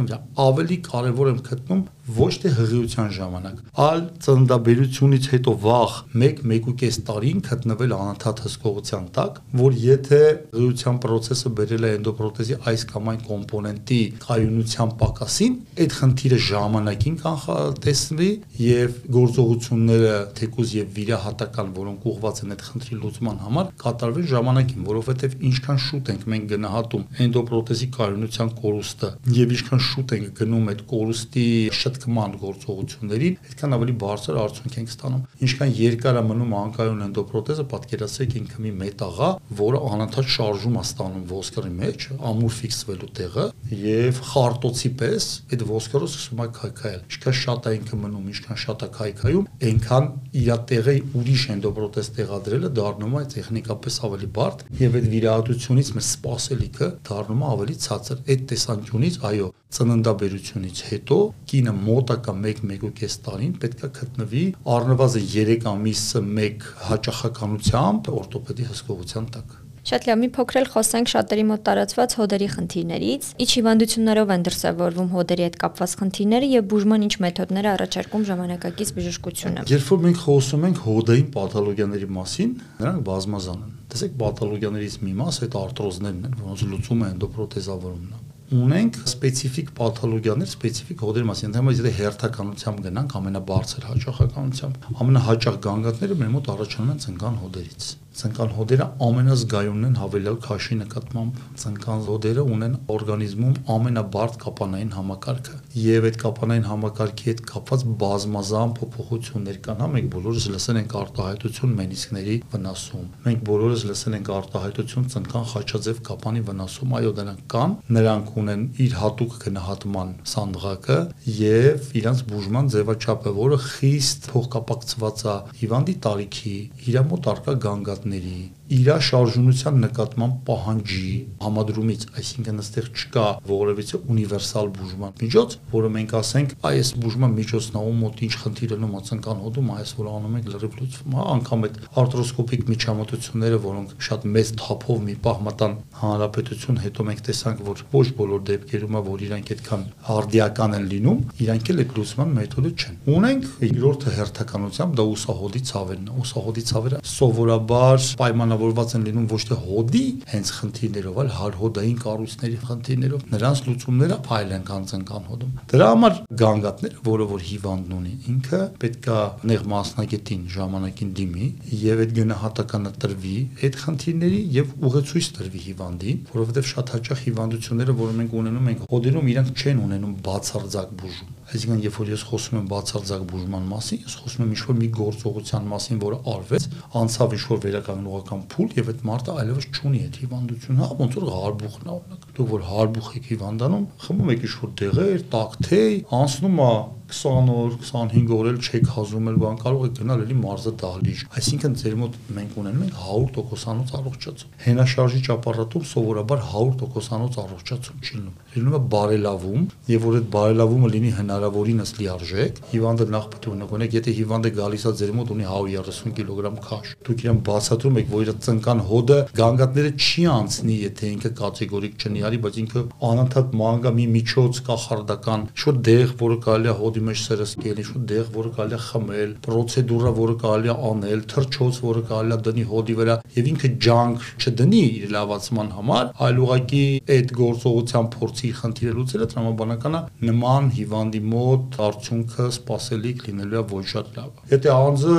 ավելի 0.45 0.77
կարևոր 0.89 1.29
եմ 1.35 1.39
գտնում 1.45 1.85
ոչ 2.05 2.33
թե 2.43 2.49
հղիության 2.53 3.07
ժամանակ, 3.15 3.61
այլ 3.81 4.01
ծննդաբերությունից 4.25 5.29
հետո 5.31 5.53
վաղ 5.75 5.94
1-1.5 6.15 7.00
տարին 7.08 7.39
գտնվել 7.46 7.94
անընդհատ 7.96 8.41
հսկողության 8.46 9.08
տակ, 9.15 9.39
որ 9.60 9.77
եթե 9.86 10.20
հղիության 10.55 11.00
process-ը 11.05 11.51
բերել 11.58 11.88
է 11.88 11.91
էնդոպրոթեզի 11.96 12.58
այս 12.72 12.86
կամ 12.91 13.10
այն 13.12 13.20
կոմպոնենտի 13.25 14.00
կայունության 14.25 14.94
պակասին, 15.01 15.58
այդ 15.86 15.96
խնդիրը 16.00 16.39
ժամանակին 16.46 17.17
կանխատեսվի 17.25 18.29
եւ 18.65 19.00
գործողությունները 19.15 20.13
թեկուզ 20.39 20.75
եւ 20.75 20.94
վիրահատական, 20.96 21.74
որոնք 21.75 22.08
ուղղված 22.12 22.41
են 22.46 22.55
այդ 22.55 22.65
խնդրի 22.70 23.00
լուծման 23.01 23.41
համար, 23.46 23.74
կատարվեն 23.86 24.29
ժամանակին, 24.36 24.86
որովհետեւ 24.86 25.36
ինչքան 25.50 25.82
շուտ 25.86 26.13
ենք 26.15 26.25
մենք 26.36 26.50
գնահատում 26.55 27.05
էնդոպրոթեզի 27.25 27.89
կայունության 27.96 28.53
կորուստը 28.62 29.12
եւ 29.36 29.55
ինչքան 29.55 29.86
շուտ 29.89 30.15
ենք 30.15 30.34
գնում 30.39 30.72
այդ 30.75 30.86
կորուստի 30.96 31.48
շտ 31.75 31.96
շտկման 31.96 32.36
գործողություններին, 32.41 33.38
այդքան 33.46 33.75
ավելի 33.75 33.94
բարձր 34.03 34.38
արդյունք 34.41 34.75
ենք 34.82 34.91
ստանում։ 34.91 35.22
Ինչքան 35.46 35.64
երկար 35.75 36.19
է 36.19 36.24
մնում 36.25 36.53
անկայուն 36.60 37.03
էնդոպրոթեզը, 37.05 37.65
պատկերացրեք 37.72 38.36
ինքը 38.39 38.63
մի 38.65 38.72
մետաղա, 38.81 39.29
որը 39.60 39.81
անընդհատ 39.95 40.29
շարժում 40.36 40.75
է 40.75 40.84
ստանում 40.86 41.25
ոսկրի 41.31 41.72
մեջ, 41.79 42.07
ամուր 42.31 42.55
ֆիքսվելու 42.60 43.12
տեղը 43.19 43.45
եւ 43.86 44.22
խարտոցի 44.29 44.91
պես 45.01 45.27
այդ 45.55 45.65
ոսկրը 45.72 46.10
սկսում 46.12 46.43
է 46.45 46.48
քայքայել։ 46.60 47.01
Ինչքան 47.15 47.38
շատ 47.41 47.65
է 47.65 47.75
ինքը 47.75 48.00
մնում, 48.05 48.29
ինչքան 48.36 48.62
շատ 48.65 48.86
է 48.86 48.89
քայքայում, 48.95 49.50
այնքան 49.65 50.10
իր 50.45 50.51
տեղը 50.69 50.95
ուրիշ 51.15 51.43
էնդոպրոթեզ 51.55 52.10
տեղադրելը 52.15 52.69
դառնում 52.79 53.15
է 53.15 53.24
տեխնիկապես 53.36 54.00
ավելի 54.05 54.29
բարդ 54.36 54.63
եւ 54.81 54.98
այդ 55.00 55.07
վիրահատությունից 55.15 55.91
մեր 55.95 56.05
սպասելիքը 56.05 56.89
դառնում 57.10 57.43
է 57.45 57.50
ավելի 57.55 57.75
ցածր։ 57.86 58.24
Այդ 58.36 58.45
տեսանկյունից, 58.51 59.19
այո, 59.29 59.50
ծննդաբերությունից 59.75 60.81
հետո 60.89 61.17
կինը 61.51 61.74
մոտակա 61.75 62.34
1-1.5 62.36 63.15
տարին 63.25 63.55
պետքա 63.63 63.89
գտնվի 63.98 64.43
առնվազն 64.75 65.25
3 65.45 65.69
ամիսը 65.71 66.23
1 66.45 66.65
հաճախականությամբ 66.89 68.09
օրթոպեդի 68.21 68.67
հսկողության 68.71 69.29
տակ։ 69.35 69.61
Շատ 69.85 70.05
լավ, 70.09 70.17
մի 70.17 70.27
փոքր 70.33 70.57
էլ 70.57 70.67
խոսենք 70.73 71.09
շատերի 71.11 71.43
մոտ 71.45 71.61
տարածված 71.67 72.13
հոդերի 72.17 72.45
խնդիրներից։ 72.55 73.27
Ինչ 73.43 73.49
հիվանդություններով 73.53 74.33
են 74.33 74.45
դրսևորվում 74.47 75.11
հոդերի 75.13 75.45
հետ 75.45 75.59
կապված 75.61 75.93
խնդիրները 76.01 76.49
եւ 76.55 76.65
բուժման 76.73 77.05
ինչ 77.05 77.13
մեթոդներ 77.25 77.69
առաջարկում 77.75 78.25
ժամանակակից 78.33 78.93
բժշկությունը։ 78.97 79.67
Երբ 79.75 79.89
որ 79.93 80.03
մենք 80.09 80.21
խոսում 80.25 80.65
ենք 80.73 80.83
հոդային 80.89 81.31
պաթոլոգիաների 81.37 82.09
մասին, 82.17 82.59
նրանք 82.81 83.09
բազմազան 83.13 83.61
են։ 83.61 83.79
Տեսեք, 83.93 84.21
պաթոլոգիաներից 84.25 85.01
մի 85.05 85.19
մաս 85.21 85.43
այդ 85.45 85.59
արտրոզներն 85.61 86.23
են, 86.25 86.39
որոնց 86.41 86.69
լուծումը 86.73 87.11
էնդոպրոթեզավորումն 87.13 88.15
է 88.15 88.25
ունենք 88.53 88.97
սպეციფიկ 89.09 89.71
պաթոլոգիաներ, 89.79 90.49
սպეციფიկ 90.53 90.99
հոդերի 91.01 91.27
մասին։ 91.31 91.47
Ընդհանրապես 91.49 91.79
եթե 91.81 91.93
հերթականությամբ 91.97 92.83
գնանք 92.85 93.15
ամենաբարձր 93.19 93.87
հաճախականությամբ, 93.89 94.89
ամենահաճախ 95.01 95.61
գանգատները 95.65 96.17
մեր 96.21 96.33
մոտ 96.35 96.49
առաջանում 96.53 96.91
են 96.93 97.01
ցնկան 97.05 97.39
հոդերից 97.41 97.87
ցնկան 98.15 98.51
հոդերը 98.55 98.86
ամենազգայունն 99.05 99.86
են 99.86 99.95
հավելյալ 100.00 100.36
քաշի 100.45 100.75
նկատմամբ։ 100.79 101.39
Ցնկան 101.60 102.03
հոդերը 102.05 102.43
ունեն 102.55 102.75
օրգանիզմում 102.95 103.55
ամենաբարդ 103.75 104.38
կապանային 104.45 104.93
համակարգը 104.95 105.55
եւ 105.86 106.07
այդ 106.10 106.19
կապանային 106.22 106.67
համակարգի 106.69 107.25
հետ 107.25 107.41
կապված 107.50 107.84
բազմազան 108.05 108.75
փոփոխություններ 108.79 109.60
կան։ 109.65 109.84
Հա 109.84 109.89
մենք 109.95 110.07
բոլորս 110.15 110.48
լսել 110.55 110.79
ենք 110.79 110.95
արտահայտություն 111.01 111.75
մենիսկների 111.75 112.38
վնասում։ 112.55 113.05
Մենք 113.25 113.43
բոլորս 113.51 113.84
լսել 113.91 114.15
ենք 114.15 114.31
արտահայտություն 114.36 115.10
ցնկան 115.15 115.45
խաչաձև 115.51 116.01
կապանի 116.07 116.45
վնասում։ 116.45 116.95
Այո, 116.95 117.12
դրանք 117.19 117.43
կան։ 117.55 117.75
Նրանք 118.00 118.31
ունեն 118.45 118.65
իր 118.86 118.95
հատուկ 119.01 119.36
գնահատման 119.43 120.15
սանդղակը 120.36 120.98
եւ 121.36 121.91
իրանց 122.00 122.24
բուժման 122.31 122.72
ձևաչափը, 122.75 123.36
որը 123.36 123.60
խիստ 123.65 124.29
փոխկապակցված 124.36 125.25
է 125.25 125.36
հիվանդի 125.65 125.95
տարիքի, 126.05 126.55
իր 126.86 127.00
մոտ 127.10 127.29
արկա 127.36 127.55
գանգատ 127.65 128.04
사업들이 128.05 128.51
իր 128.65 128.88
շարժունության 129.05 129.75
նկատմամբ 129.84 130.38
պահանջի 130.48 131.10
համադրումից, 131.45 132.05
այսինքն 132.17 132.62
այստեղ 132.63 132.88
չկա 132.95 133.25
որևիցե 133.45 134.00
ունիվերսալ 134.10 134.69
բուժման 134.75 135.13
միջոց, 135.22 135.55
որը 135.75 135.89
մենք 135.95 136.15
ասենք, 136.19 136.55
այս 136.65 136.89
բուժման 137.05 137.36
միջոցն 137.36 137.77
ում 137.86 138.00
մոտ 138.05 138.24
ինչ 138.25 138.34
խնդիր 138.41 138.74
ելնում 138.75 138.95
ածնկան 139.00 139.43
հոդում, 139.45 139.69
այս 139.75 139.91
որ 140.00 140.10
անում 140.15 140.36
ենք 140.39 140.50
լրիվ 140.55 140.77
լուծվում, 140.81 141.15
հա, 141.15 141.25
անգամ 141.36 141.65
այդ 141.65 141.77
արտրոսկոպիկ 142.05 142.65
միջամտությունները, 142.74 143.60
որոնք 143.65 143.93
շատ 144.05 144.25
մեծ 144.36 144.51
թափով 144.65 145.00
մի 145.05 145.15
պահ 145.25 145.39
մտան 145.45 145.77
հանրապետություն, 146.01 146.81
հետո 146.86 147.05
մենք 147.05 147.22
տեսանք, 147.25 147.63
որ 147.69 147.84
ոչ 147.95 148.07
բոլոր 148.15 148.43
դեպքերում 148.50 148.95
է, 148.95 149.03
որ 149.05 149.25
իրանք 149.25 149.51
այդքան 149.55 149.86
արդիական 150.15 150.75
են 150.75 150.86
լինում, 150.95 151.19
իրանք 151.45 151.72
էլ 151.75 151.81
այդ 151.86 151.95
լուծման 151.95 152.36
մեթոդը 152.36 152.72
չեն։ 152.75 153.00
Ունենք 153.15 153.48
երկրորդը 153.65 154.15
հերթականությամբ 154.15 154.95
դա 154.95 155.05
ուսահոդի 155.15 155.62
ցավերն 155.69 156.05
է։ 156.05 156.17
Ուսահոդի 156.25 156.63
ցավերը 156.65 157.01
սովորաբար 157.15 158.05
պայման 158.22 158.54
պայմանավորված 158.55 158.93
են 158.95 159.05
լինում 159.05 159.25
ոչ 159.31 159.39
թե 159.50 159.55
հոդի 159.65 160.01
հենց 160.31 160.50
խնդիրներով, 160.55 161.17
այլ 161.21 161.29
հարհոդային 161.35 161.97
կառույցների 162.03 162.57
խնդիրներով։ 162.65 163.25
Նրանց 163.35 163.62
լուծումները 163.65 164.17
այլ 164.35 164.53
են 164.55 164.65
կանցնկան 164.69 165.27
հոդում։ 165.29 165.51
Դրա 165.75 165.88
համար 165.91 166.19
գանգատները, 166.41 167.00
որը 167.05 167.27
որ 167.35 167.45
հիվանդն 167.50 167.95
ունի, 168.00 168.13
ինքը 168.31 168.62
պետքա 168.85 169.19
նեղ 169.51 169.65
մասնագետին 169.75 170.43
ժամանակին 170.55 171.13
դիմի 171.19 171.47
եւ 171.85 172.03
այդ 172.05 172.15
գնահատականը 172.19 172.93
տրվի 173.05 173.38
այդ 173.65 173.79
խնդիրների 173.85 174.41
եւ 174.55 174.75
ուղեցույց 174.89 175.31
տրվի 175.35 175.63
հիվանդին, 175.65 176.21
որովհետեւ 176.35 176.69
շատ 176.75 176.93
հաճախ 176.95 177.25
հիվանդությունները, 177.25 177.97
որ 178.05 178.15
մենք 178.21 178.38
ունենում 178.45 178.69
ենք 178.75 178.85
հոդերում, 178.95 179.31
իրանք 179.35 179.65
չեն 179.65 179.81
ունենում 179.85 180.15
բացարձակ 180.25 180.95
բուժում 181.01 181.35
Այսինքն, 181.45 181.81
երբ 181.85 181.97
որ 182.00 182.07
ես 182.09 182.21
խոսում 182.25 182.55
եմ 182.57 182.69
բացարձակ 182.71 183.24
բուժման 183.29 183.65
մասին, 183.69 184.00
ես 184.01 184.13
խոսում 184.17 184.43
եմ 184.45 184.53
ինչ-որ 184.55 184.77
մի 184.79 184.88
գործողության 184.95 185.67
մասին, 185.71 186.00
որը 186.01 186.17
արվեց, 186.31 186.65
անցավ 187.01 187.35
ինչ-որ 187.37 187.59
վերականգնողական 187.65 188.41
փուլ 188.53 188.75
եւ 188.79 188.92
այդ 188.94 189.03
մարդը 189.10 189.36
այլևս 189.42 189.68
չունի 189.75 190.01
այդ 190.05 190.20
հիվանդությունը, 190.22 190.81
հա 190.86 190.98
ոնց 191.01 191.18
որ 191.20 191.27
հարբուխն 191.36 191.90
է 191.90 191.94
օրինակ։ 191.96 192.25
Դուք 192.35 192.51
որ 192.55 192.67
հարբուխ 192.69 193.09
եք 193.19 193.31
հիվանդանում, 193.31 193.87
խմում 194.05 194.31
եք 194.35 194.45
ինչ-որ 194.50 194.75
դեղեր, 194.81 195.25
տակթեյ, 195.35 195.98
անցնում 196.19 196.61
է 196.65 196.71
20 197.05 197.50
օր, 197.53 197.74
25 197.85 198.31
օր 198.33 198.48
էլ 198.50 198.55
չեք 198.65 198.87
հազում 198.95 199.27
էլ 199.29 199.35
բան 199.41 199.57
կարող 199.61 199.83
եք 199.85 199.98
գնալ 200.00 200.21
էլի 200.24 200.37
մարզը 200.41 200.71
դահլիճ։ 200.81 201.19
Այսինքն 201.37 201.75
ձեր 201.81 201.98
մոտ 202.01 202.15
մենք 202.35 202.55
ունենում 202.61 202.85
ենք 202.85 202.95
100%-անոց 203.05 203.91
առողջացում։ 204.00 204.55
Հենաշարժիչ 204.65 205.25
ապարատում 205.35 205.85
սովորաբար 205.91 206.41
100%-անոց 206.50 207.37
առողջացում 207.45 208.00
չի 208.01 208.15
լինում։ 208.15 208.39
Լինում 208.55 208.75
է 208.75 208.81
բարելավում, 208.95 209.67
եւ 209.93 210.05
որ 210.05 210.17
այդ 210.17 210.27
բարելավումը 210.33 210.89
լինի 210.95 211.11
հնարավորինս 211.19 211.93
լիարժեք, 212.01 212.61
հիվանդը 212.74 213.07
նախ 213.15 213.29
պետք 213.35 213.45
է 213.45 213.53
ունենաք, 213.53 213.95
եթե 213.95 214.15
հիվանդը 214.15 214.53
գալիս 214.55 214.85
է 214.85 214.93
ձեր 215.05 215.13
մոտ 215.19 215.33
ունի 215.35 215.45
130 215.45 216.15
կիլոգրամ 216.15 216.57
քաշ, 216.65 216.93
դուք 217.05 217.25
իրան 217.25 217.39
բացատրում 217.45 218.00
եք, 218.01 218.09
որ 218.15 218.25
իր 218.25 218.33
ծնկան 218.45 218.83
հոդը 218.89 219.19
գանգատները 219.35 219.91
չի 219.95 220.25
անցնի, 220.35 220.75
եթե 220.85 221.11
ինքը 221.15 221.31
կատեգորիկ 221.35 222.05
չնի 222.05 222.25
իրարի, 222.25 222.40
բայց 222.42 222.55
ինքը 222.61 222.81
անընդհատ 223.05 223.51
մանգա 223.59 223.92
մի 223.96 224.05
միջոց 224.16 224.59
կախարդական, 224.66 225.42
շուտ 225.61 225.79
դեղ, 225.85 226.14
որը 226.22 226.38
կարելի 226.46 226.70
է 226.72 226.75
հոդի 226.79 227.03
մեջ 227.05 227.20
սրսկել, 227.22 227.81
շուտ 227.90 228.05
դեղ, 228.09 228.25
որը 228.35 228.51
կարելի 228.55 228.75
է 228.75 228.79
խմել, 228.85 229.33
պրոցեդուրա, 229.46 230.11
որը 230.20 230.35
կարելի 230.46 230.72
է 230.72 230.75
անել, 230.90 231.22
թրչոց, 231.35 231.79
որը 231.85 232.03
կարելի 232.09 232.35
է 232.35 232.40
դնի 232.46 232.66
հոդի 232.72 232.96
վրա, 233.00 233.16
եւ 233.35 233.50
ինքը 233.51 233.72
ջանք 233.85 234.25
չդնի 234.46 234.81
իր 234.96 235.05
լավացման 235.16 235.70
համար, 235.75 236.11
այլ 236.25 236.42
ուղղակի 236.46 236.83
այդ 237.16 237.33
գործողության 237.35 238.09
փորձի 238.16 238.51
խնդիրը 238.59 238.96
լուծելը 238.96 239.27
տրամաբանական 239.35 239.96
է 239.96 240.01
նման 240.25 240.70
հիվանդի 240.75 241.22
մոտ 241.35 241.79
արդյունքը 241.85 242.48
սпасելիք 242.55 243.25
լինելու 243.29 243.59
է 243.59 243.64
ոչ 243.75 243.85
շատ 243.92 244.11
լավ։ 244.16 244.44
Եթե 244.55 244.74
անձը 244.75 245.18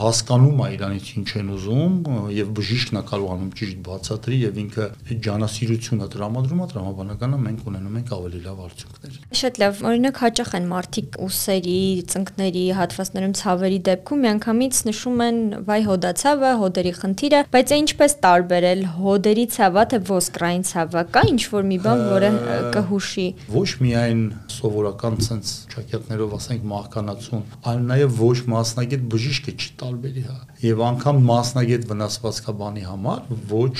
հասկանում 0.00 0.62
է 0.66 0.68
իրանից 0.76 1.10
ինչ 1.16 1.28
են 1.40 1.50
ուզում 1.56 1.96
եւ 2.36 2.52
բժիշկն 2.56 3.00
է 3.00 3.04
կարողանում 3.10 3.50
ճիշտ 3.60 3.80
բացատրի 3.86 4.38
եւ 4.46 4.60
ինքը 4.62 4.86
այդ 4.86 5.20
ջանասիրությունը 5.26 6.08
դրամա 6.16 6.45
է, 6.46 6.66
տրամաբանական 6.70 7.36
է 7.36 7.38
մենք 7.46 7.66
ունենում 7.70 7.96
ենք 8.00 8.10
ավելի 8.16 8.40
լավ 8.46 8.60
արդյունքներ։ 8.66 9.16
Շատ 9.40 9.60
լավ, 9.62 9.80
օրինակ 9.90 10.20
հաճախ 10.22 10.50
են 10.56 10.66
մարդիկ 10.70 11.18
ուսերի, 11.26 11.80
ծնկների, 12.12 12.64
հատվածներում 12.76 13.34
ցավերի 13.40 13.78
դեպքում 13.86 14.22
միանգամից 14.26 14.80
նշում 14.86 15.22
են 15.26 15.40
վայ 15.66 15.80
հոդացավը, 15.86 16.50
հոդերի 16.62 16.92
խնդիրը, 17.00 17.40
բայց 17.56 17.74
է 17.76 17.78
ինչպես 17.82 18.16
տարբերել 18.26 18.82
հոդերի 18.96 19.46
ցավը 19.56 19.84
թե 19.92 20.00
ոսկրային 20.10 20.66
ցավը, 20.70 21.04
կա 21.16 21.22
ինչ 21.32 21.42
որ 21.56 21.66
մի 21.66 21.78
բան, 21.86 22.04
որը 22.16 22.30
կհուշի։ 22.76 23.26
Ոչ 23.56 23.70
միայն 23.86 24.22
սովորական 24.56 25.18
ցենց 25.26 25.52
ճակատներով 25.76 26.34
ասենք 26.36 26.66
մահկանացուն, 26.70 27.44
այլ 27.70 27.80
նաև 27.90 28.20
ոչ 28.20 28.36
մասնագետ 28.52 29.06
բժիշկը 29.12 29.54
չի 29.56 29.70
տարբերի 29.82 30.24
հա։ 30.26 30.36
Եվ 30.66 30.82
անգամ 30.86 31.18
մասնագետ 31.26 31.86
վնասվածքաբանի 31.90 32.84
համար 32.86 33.24
ոչ 33.50 33.78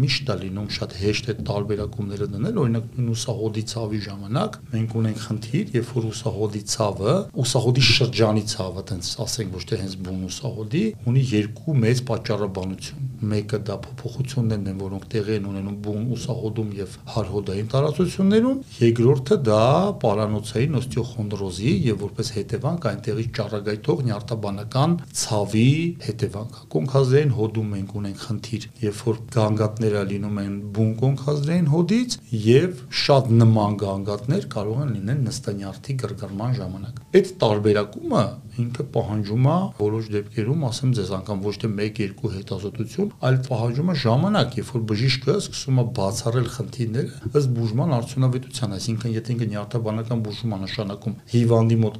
միշտ 0.00 0.32
է 0.34 0.36
լինում 0.40 0.68
շատ 0.76 0.96
հեշտ 1.00 1.30
է 1.30 1.34
տարբերակումները 2.00 2.26
դնել, 2.32 2.58
օրինակ 2.60 2.86
ուսահոդի 3.12 3.62
ցավի 3.70 4.00
ժամանակ 4.06 4.56
մենք 4.72 4.94
ունենք 5.00 5.20
խնդիր, 5.26 5.72
երբ 5.76 5.92
որ 5.96 6.06
ուսահոդի 6.10 6.62
ցավը, 6.72 7.14
ուսահոդի 7.44 7.84
շրջանի 7.90 8.44
ցավը, 8.54 8.84
տենց 8.90 9.12
ասենք 9.26 9.54
ոչ 9.60 9.64
թե 9.70 9.80
հենց 9.80 9.96
բուն 10.06 10.26
ուսահոդի, 10.30 10.84
ունի 11.10 11.24
երկու 11.36 11.76
մեծ 11.84 12.04
պատճառաբանություն։ 12.10 13.09
Մեկը 13.20 13.58
դա 13.68 13.76
փոփոխություններն 13.84 14.68
են, 14.70 14.76
որոնք 14.80 15.04
տեղի 15.12 15.34
են 15.36 15.48
ունենում 15.50 15.76
բուն 15.84 16.04
ուսահոդում 16.16 16.70
եւ 16.78 16.94
հարհոդային 17.14 17.68
տարածություններում, 17.74 18.60
երկրորդը 18.80 19.36
դա 19.50 19.64
պարանոցային 20.04 20.78
օստեոխոնդրոզի 20.80 21.74
եւ 21.90 22.04
որպես 22.04 22.32
հետևանք 22.36 22.86
այնտեղի 22.90 23.26
ճառագայթող 23.40 24.02
նյարդաբանական 24.08 24.96
ցավի 25.20 25.66
հետևանք։ 26.06 26.60
Կոնքազդրային 26.74 27.34
հոդում 27.40 27.70
մենք 27.76 27.94
ունենք 28.00 28.24
խնդիր, 28.24 28.66
երբ 28.80 29.02
որ 29.10 29.20
գանգատները 29.36 30.04
լինում 30.10 30.40
են 30.40 30.54
բուն 30.80 30.92
կոնքազդրային 31.00 31.70
հոդից 31.74 32.16
եւ 32.46 32.82
շատ 33.00 33.30
նման 33.40 33.78
գանգատներ 33.84 34.48
կարող 34.54 34.82
են 34.84 34.92
լինել 34.96 35.20
նստանյարդի 35.28 35.96
գրգռման 36.00 36.56
ժամանակ։ 36.60 37.00
Այդ 37.20 37.32
տարբերակումը 37.44 38.24
ինքը 38.60 38.84
պահանջում 38.94 39.46
է 39.50 39.56
որոշ 39.80 40.10
դեպքերում, 40.14 40.64
ասեմ 40.70 40.90
ձեզ, 40.98 41.10
անգամ 41.20 41.42
ոչ 41.46 41.54
թե 41.60 41.70
1-2 41.80 42.30
հետազոտություն, 42.34 43.10
այլ 43.30 43.38
պահանջում 43.46 43.90
է 43.90 43.96
ժամանակ, 44.04 44.56
երբ 44.60 44.70
որ 44.74 44.84
բժիշկը 44.90 45.36
սկսում 45.40 45.80
է 45.80 45.84
բացառել 46.00 46.48
խնդիրները 46.54 47.30
ըստ 47.40 47.52
բուժման 47.56 47.94
արդյունավետության, 48.00 48.74
այսինքն 48.80 49.14
եթե 49.16 49.34
ինքը 49.34 49.48
նյարդաբանական 49.50 50.24
բուժում 50.26 50.54
է 50.54 50.58
նշանակում 50.60 51.16
հիվանդի 51.30 51.78
մոտ 51.80 51.98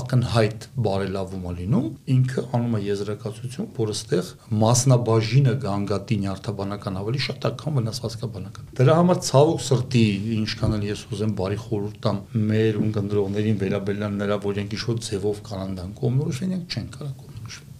ակնհայտ 0.00 0.66
բարելավում 0.86 1.44
է 1.50 1.54
լինում, 1.60 1.86
ինքը 2.14 2.44
անում 2.60 2.76
է 2.76 2.82
եզրակացություն, 2.90 3.70
որ 3.80 3.92
ըստեղ 3.94 4.30
մասնաբաժինը 4.60 5.54
գանգատի 5.64 6.18
նյարդաբանական 6.24 7.00
ավելի 7.00 7.22
շատ 7.26 7.46
է, 7.50 7.52
քան 7.60 7.76
վնասվածքաբանական։ 7.80 8.70
Դրա 8.80 8.96
համար 9.00 9.20
ցավոք 9.30 9.60
սրտի, 9.70 10.04
ինչքան 10.40 10.76
էլ 10.80 10.86
ես 10.90 11.04
ուզեմ 11.10 11.34
բարի 11.40 11.58
խորհուրդ 11.64 11.98
տամ 12.06 12.20
մեր 12.50 12.80
ունկնդրողներին 12.80 13.60
վերաբերյալ 13.60 14.16
նրա, 14.20 14.38
որ 14.44 14.60
իրենք 14.60 14.74
ինչ-որ 14.76 14.98
ձևով 15.06 15.38
կանանդան 15.46 15.79
կողմնորոշեն, 16.00 16.54
իրենք 16.54 16.76
չեն 16.76 16.88
կարող 16.98 17.28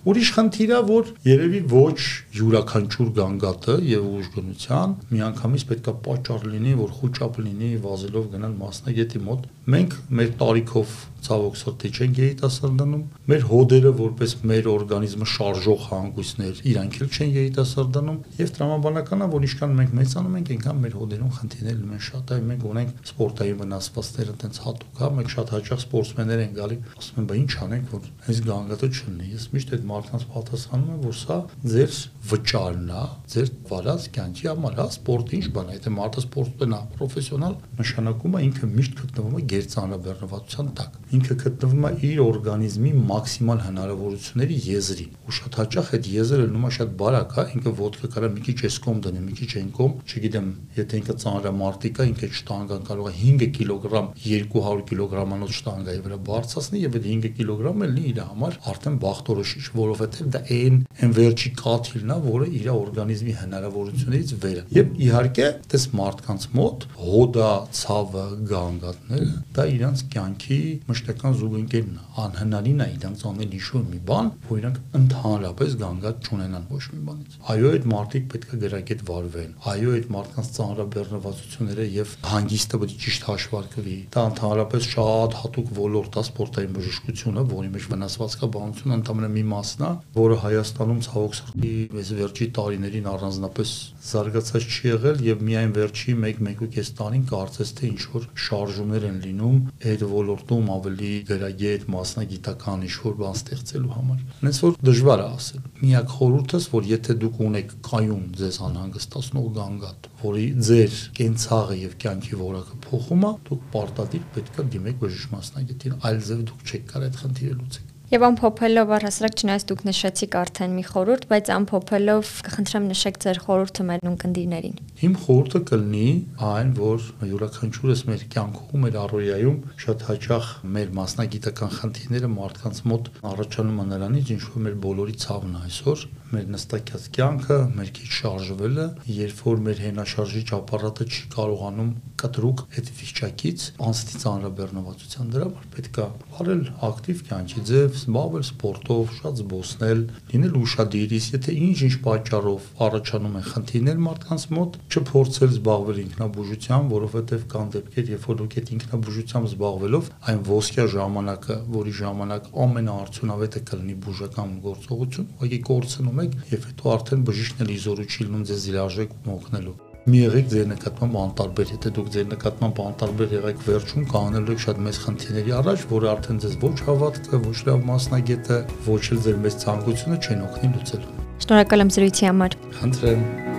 Ուրիշ 0.00 0.28
խնդիր 0.32 0.70
է, 0.72 0.76
որ 0.88 1.08
երևի 1.28 1.58
ոչ 1.68 1.96
յուրաքանչյուր 2.38 3.08
գանգատը 3.18 3.74
եւ 3.84 4.06
ուժգնության 4.20 4.94
միանգամից 5.10 5.64
պետքա 5.70 5.92
պատճառ 6.06 6.46
լինի, 6.52 6.72
որ 6.78 6.94
խոճապ 7.00 7.40
լինի 7.44 7.68
վազելով 7.84 8.30
գնալ 8.32 8.54
մասնագետի 8.62 9.20
մոտ։ 9.26 9.44
Մենք 9.70 9.96
մեր 10.18 10.30
տարիքով 10.40 10.98
ցավոք 11.20 11.56
սրտի 11.60 11.88
չեն 11.90 12.14
երիտասարդանում, 12.16 13.02
մեր 13.30 13.42
հոդերը 13.50 13.90
որպես 13.98 14.32
մեր 14.50 14.68
օրգանիզմը 14.72 15.26
շարժող 15.30 15.82
հանգույցներ, 15.90 16.62
իրանք 16.70 16.96
էլ 17.00 17.10
չեն 17.10 17.32
երիտասարդանում 17.36 18.18
եւ 18.40 18.52
տրամաբանական 18.56 19.24
է, 19.24 19.28
որ 19.34 19.46
ինչքան 19.50 19.74
մենք 19.80 19.92
մեծանում 20.00 20.38
ենք, 20.40 20.52
այնքան 20.54 20.80
մեր 20.80 20.96
հոդերում 21.00 21.34
խնդիրներ 21.36 21.76
լինում 21.80 21.94
են 21.96 22.04
շատ, 22.08 22.32
այ 22.34 22.40
մենք 22.50 22.64
ունենք 22.70 23.04
սպորտային 23.10 23.60
վնասվածքները 23.60 24.34
տենց 24.40 24.60
հատուկ, 24.64 25.00
հա, 25.00 25.10
մենք 25.20 25.30
շատ 25.34 25.52
հաճախ 25.54 25.80
սպորտսմեններ 25.84 26.40
են 26.40 26.54
գալի, 26.56 26.78
ասում 27.00 27.20
են, 27.20 27.28
բա 27.30 27.38
ինչ 27.40 27.52
անենք, 27.60 27.94
որ 27.94 28.08
այս 28.30 28.40
գանգատը 28.50 28.90
չլինի։ 28.90 29.30
Ես 29.30 29.44
միշտ 29.50 29.74
այդ 29.76 29.84
մարդկանց 29.90 30.26
պատասխանում 30.30 30.90
եմ, 30.90 31.00
որ 31.04 31.16
սա 31.20 31.38
ձեր 31.70 31.94
վճարն 32.30 32.90
է, 32.90 33.04
ձեր 33.30 33.50
վարած 33.70 34.08
կյանքի 34.16 34.50
համար, 34.50 34.76
հա, 34.80 34.86
սպորտը 34.90 35.36
ինչ 35.40 35.46
բան 35.56 35.70
է, 35.70 35.76
եթե 35.80 35.92
մարդը 36.00 36.24
սպորտն 36.26 36.74
է, 36.76 36.80
պրոֆեսիոնալ, 37.00 37.56
նշանակում 37.80 38.36
է 38.40 38.42
ինքը 38.50 38.70
միշտ 38.70 39.00
գտնվում 39.00 39.38
է 39.40 39.44
գերծանրաբեռնվածության 39.60 40.74
տակ 40.80 41.00
ինքը 41.10 41.34
գտնվում 41.40 41.86
է 41.88 41.90
իր 42.06 42.18
օրգանիզմի 42.22 42.90
մաքսիմալ 43.10 43.60
հնարավորությունների 43.64 44.56
եզրին։ 44.66 45.14
Ու 45.26 45.34
շատ 45.36 45.56
հաճախ 45.60 45.88
այդ 45.96 46.08
եզրը 46.10 46.44
լինում 46.50 46.66
է 46.66 46.70
շատ 46.76 46.92
բարակ, 47.00 47.34
հա, 47.34 47.44
ինքը 47.56 47.72
ոդկը 47.80 48.10
կարա 48.14 48.30
մի 48.30 48.44
քիչ 48.46 48.56
էս 48.70 48.76
կողմ 48.84 49.00
դնի, 49.06 49.22
մի 49.26 49.34
քիչ 49.40 49.50
այն 49.60 49.70
կողմ, 49.80 49.94
չգիտեմ, 50.06 50.50
եթե 50.78 51.00
ինքը 51.00 51.16
ծանրամարտիկ 51.24 52.00
է, 52.00 52.06
ինքը 52.10 52.30
շտանգան 52.40 52.86
կարող 52.90 53.10
է 53.10 53.14
5 53.20 53.50
կիլոգրամ 53.58 54.10
200 54.22 54.84
կիլոգրամանոց 54.90 55.54
շտանգայի 55.60 56.02
վրա 56.06 56.18
բարձրացնի 56.30 56.84
եւ 56.84 56.98
այդ 57.00 57.08
5 57.10 57.34
կիլոգրամը 57.40 57.90
լինի 57.90 58.06
իր 58.10 58.22
համար 58.30 58.58
արդեն 58.70 58.98
բախտորոշիչ, 59.02 59.64
որովհետեւ 59.80 60.30
դա 60.30 60.42
այն 60.60 60.80
այն 61.00 61.14
վերջի 61.20 61.52
կաթիլն 61.60 62.14
է, 62.14 62.18
որը 62.30 62.48
իր 62.60 62.70
օրգանիզմի 62.76 63.36
հնարավորություններից 63.40 64.34
վեր 64.44 64.58
է։ 64.60 64.64
Եվ 64.78 64.94
իհարկե, 65.10 65.48
դες 65.74 65.86
մարդկանց 66.00 66.48
մոտ 66.60 66.88
հոդա, 67.00 67.52
ցավը, 67.80 68.26
գանգատները 68.50 69.39
դա 69.56 69.64
իրանց 69.74 70.02
կյանքի 70.14 70.58
մշտական 70.90 71.36
զուգընկերն 71.40 71.96
է 72.00 72.04
անհնարին 72.24 72.82
է 72.84 72.88
իրանց 72.96 73.24
անել 73.30 73.54
ինչ-որ 73.60 73.84
մի 73.90 74.00
բան, 74.10 74.30
որ 74.50 74.60
իրանք 74.60 74.78
ընդհանրապես 75.00 75.76
գանգատ 75.80 76.28
չունենան 76.30 76.66
ոչ 76.70 76.84
մի 76.90 77.00
բանից։ 77.10 77.36
Այո, 77.50 77.70
այդ 77.70 77.86
մարդիկ 77.90 78.26
պետք 78.30 78.50
է 78.50 78.60
գրագետ 78.64 79.04
վարվեն։ 79.10 79.52
Այո, 79.70 79.94
այդ 80.00 80.08
մարդկանց 80.14 80.50
ծանրաբեռնվածությունները 80.60 81.86
եւ 81.96 82.14
հանգիստը 82.30 82.80
պետք 82.80 82.94
է 82.94 83.00
ճիշտ 83.04 83.26
հաշվարկվի։ 83.30 83.96
Դա 84.10 84.24
ընդհանրապես 84.30 84.88
շատ 84.90 85.36
հատուկ 85.40 85.72
ոլորտ 85.80 86.20
է 86.20 86.24
սպորտային 86.30 86.74
բժշկությունը, 86.80 87.44
որի 87.50 87.70
մեջ 87.74 87.88
վնասվածքաբանությունը 87.90 88.98
ընդամենը 89.00 89.30
մի 89.40 89.44
մասն 89.50 89.86
է, 89.86 89.92
որը 90.20 90.36
Հայաստանում 90.40 91.00
ցավոք 91.06 91.36
սրտի 91.40 91.74
այս 92.00 92.10
վերջի 92.20 92.46
տարիներին 92.60 93.08
առանձնապես 93.10 93.74
զարգացած 94.10 94.66
չի 94.70 94.90
եղել 94.90 95.22
եւ 95.26 95.42
միայն 95.46 95.72
վերջի 95.76 96.14
1-1.5 96.20 96.90
տարին 97.00 97.24
կարծես 97.30 97.72
թե 97.80 97.90
ինչ 97.90 98.02
որ 98.14 98.26
շարժումներ 98.46 99.06
են 99.10 99.18
լինում 99.30 99.58
այդ 99.90 100.02
ոլորտում 100.10 100.70
ավելի 100.74 101.10
գրագետ 101.30 101.86
մասնագիտական 101.94 102.84
ինչ-որ 102.90 103.14
բան 103.20 103.36
ստեղծելու 103.40 103.94
համար։ 103.96 104.22
Հենց 104.40 104.60
որ 104.64 104.78
դժվար 104.90 105.22
է 105.24 105.26
ասել։ 105.30 105.62
Միակ 105.80 106.14
խորհուրդս, 106.16 106.66
որ 106.74 106.88
եթե 106.90 107.16
դուք 107.24 107.40
ունեք 107.46 107.74
կայուն 107.90 108.24
ձեզ 108.40 108.58
անհանգստացնող 108.70 109.48
գանգատ, 109.60 110.10
որի 110.24 110.46
ձեր 110.70 110.98
կենցաղը 111.20 111.78
եւ 111.80 111.94
կյանքի 112.04 112.40
որակը 112.40 112.80
փոխում 112.90 113.28
է, 113.30 113.32
դուք 113.50 113.68
պարտադիր 113.76 114.26
պետք 114.36 114.60
է 114.60 114.66
դիմեք 114.74 115.00
բժիշկ 115.04 115.36
մասնագետին, 115.36 115.96
այլ 116.10 116.20
ձև 116.30 116.44
դուք 116.50 116.66
չեք 116.70 116.90
կարող 116.90 117.08
այդ 117.10 117.22
խնդիրը 117.24 117.56
լուծել։ 117.60 117.89
Եվ 118.10 118.24
ամփոփելով 118.26 118.88
առհասարակ 118.96 119.34
չնայած 119.38 119.64
դուք 119.70 119.82
նշեցիք 119.86 120.32
արդեն 120.40 120.72
մի 120.74 120.82
խորհուրդ, 120.88 121.26
բայց 121.30 121.50
ամփոփելով 121.54 122.30
կխնդրեմ 122.48 122.88
նշեք 122.90 123.18
ձեր 123.22 123.38
խորհուրդը 123.44 123.84
մեր 123.90 124.08
ունկնդիրներին։ 124.10 124.80
Իմ 125.06 125.14
խորհուրդը 125.20 125.60
կլինի 125.70 126.08
այն, 126.50 126.72
որ 126.80 127.06
յուրաքանչյուրս 127.30 128.02
մեր 128.10 128.24
կյանքում, 128.34 128.82
մեր 128.82 128.98
առօրյայում 129.04 129.60
շատ 129.86 130.02
հաճախ 130.10 130.50
մեր 130.74 130.90
մասնագիտական 130.98 131.72
խնդիրները 131.78 132.32
մարդկանց 132.34 132.82
մոտ 132.90 133.12
առաջանում 133.30 133.78
են 133.86 133.94
նրանից, 133.94 134.34
ինչ 134.34 134.42
որ 134.50 134.66
մեր 134.66 134.76
բոլորի 134.90 135.16
ցավն 135.30 135.54
է 135.54 135.62
այսօր, 135.70 136.04
մեր 136.30 136.46
նստակյաց 136.54 137.06
կյանքը, 137.16 137.56
մեր 137.74 137.90
քիչ 137.96 138.08
շարժվելը, 138.16 138.86
երբ 139.16 139.40
որ 139.46 139.62
մեր 139.66 139.80
հենաշարժիչ 139.84 140.44
ապարատը 140.60 141.06
չի 141.10 141.24
կարողանում 141.34 141.90
կտրուկ 142.20 142.62
այդ 142.70 142.90
վիճակից 143.00 143.64
անցնի 143.90 144.20
ծանրաբեռնվածության 144.22 145.30
դրա 145.34 145.46
համար 145.50 145.66
պետք 145.74 145.98
է 146.00 146.06
վարել 146.34 146.62
ակտիվ 146.90 147.22
կյանքի 147.30 147.62
ձև, 147.70 147.96
զբաղվել 148.00 148.44
սպորտով, 148.50 149.14
շատ 149.20 149.40
զբոսնել, 149.40 150.02
լինել 150.30 150.58
ուշադիր, 150.60 151.14
իսկ 151.18 151.36
եթե 151.36 151.54
ինչ-ինչ 151.70 151.94
պատճառով 152.06 152.68
առաջանում 152.86 153.38
են 153.40 153.46
խնդիրներ 153.50 154.00
մարդկանց 154.06 154.46
մոտ, 154.60 154.78
չփորձել 154.90 155.50
զբաղվել 155.50 156.00
ինքնաբուժությամբ, 156.04 156.94
որովհետև 157.00 157.44
կան 157.50 157.72
դեպքեր, 157.74 158.10
երբ 158.14 158.28
որ 158.30 158.40
դուք 158.40 158.56
այդ 158.60 158.72
ինքնաբուժությամբ 158.76 159.50
զբաղվելով, 159.50 160.10
այն 160.30 160.40
ոսկյա 160.50 160.86
ժամանակը, 160.94 161.56
որի 161.80 161.94
ժամանակ 162.00 162.50
ամենաարդյունավետը 162.66 163.64
կլինի 163.70 163.96
բուժական 164.04 164.54
գործողություն, 164.66 165.30
ուղղակի 165.40 165.60
կորցնում 165.70 166.19
եք 166.26 166.40
եւ 166.54 166.66
հետո 166.70 166.90
արդեն 166.96 167.22
բժիշկն 167.30 167.64
էլ 167.66 167.76
իզորու 167.76 168.10
չի 168.10 168.26
լինում 168.26 168.44
ձեզ 168.50 168.66
իրաժեք 168.70 169.16
ու 169.20 169.36
օգնելու 169.36 169.78
մի 170.08 170.20
եղեք 170.20 170.46
ձեր 170.48 170.68
նկատմամբ 170.70 171.16
անտարբեր, 171.20 171.72
եթե 171.74 171.90
դուք 171.96 172.06
ձեր 172.14 172.28
նկատմամբ 172.30 172.78
անտարբեր 172.86 173.34
եղեք 173.36 173.60
վերջում, 173.66 174.06
կանելու 174.14 174.54
եք 174.54 174.62
շատ 174.64 174.80
մեծ 174.86 175.00
խնդիրների 175.04 175.54
առաջ, 175.60 175.84
որը 175.92 176.10
արդեն 176.14 176.40
ձեզ 176.46 176.56
ոչ 176.64 176.72
հավատքը, 176.88 177.42
ոչ 177.44 177.58
լավ 177.68 177.84
մասնագետը, 177.90 178.58
ոչ 178.88 179.04
էլ 179.12 179.22
ձեր 179.28 179.38
մեծ 179.44 179.60
ցանկությունը 179.66 180.18
չեն 180.24 180.42
օգնի 180.48 180.72
լուծել։ 180.80 181.06
Շնորհակալ 181.44 181.84
եմ 181.84 181.94
զրույցի 182.00 182.30
համար։ 182.30 182.58
Խնդրեմ։ 182.80 183.49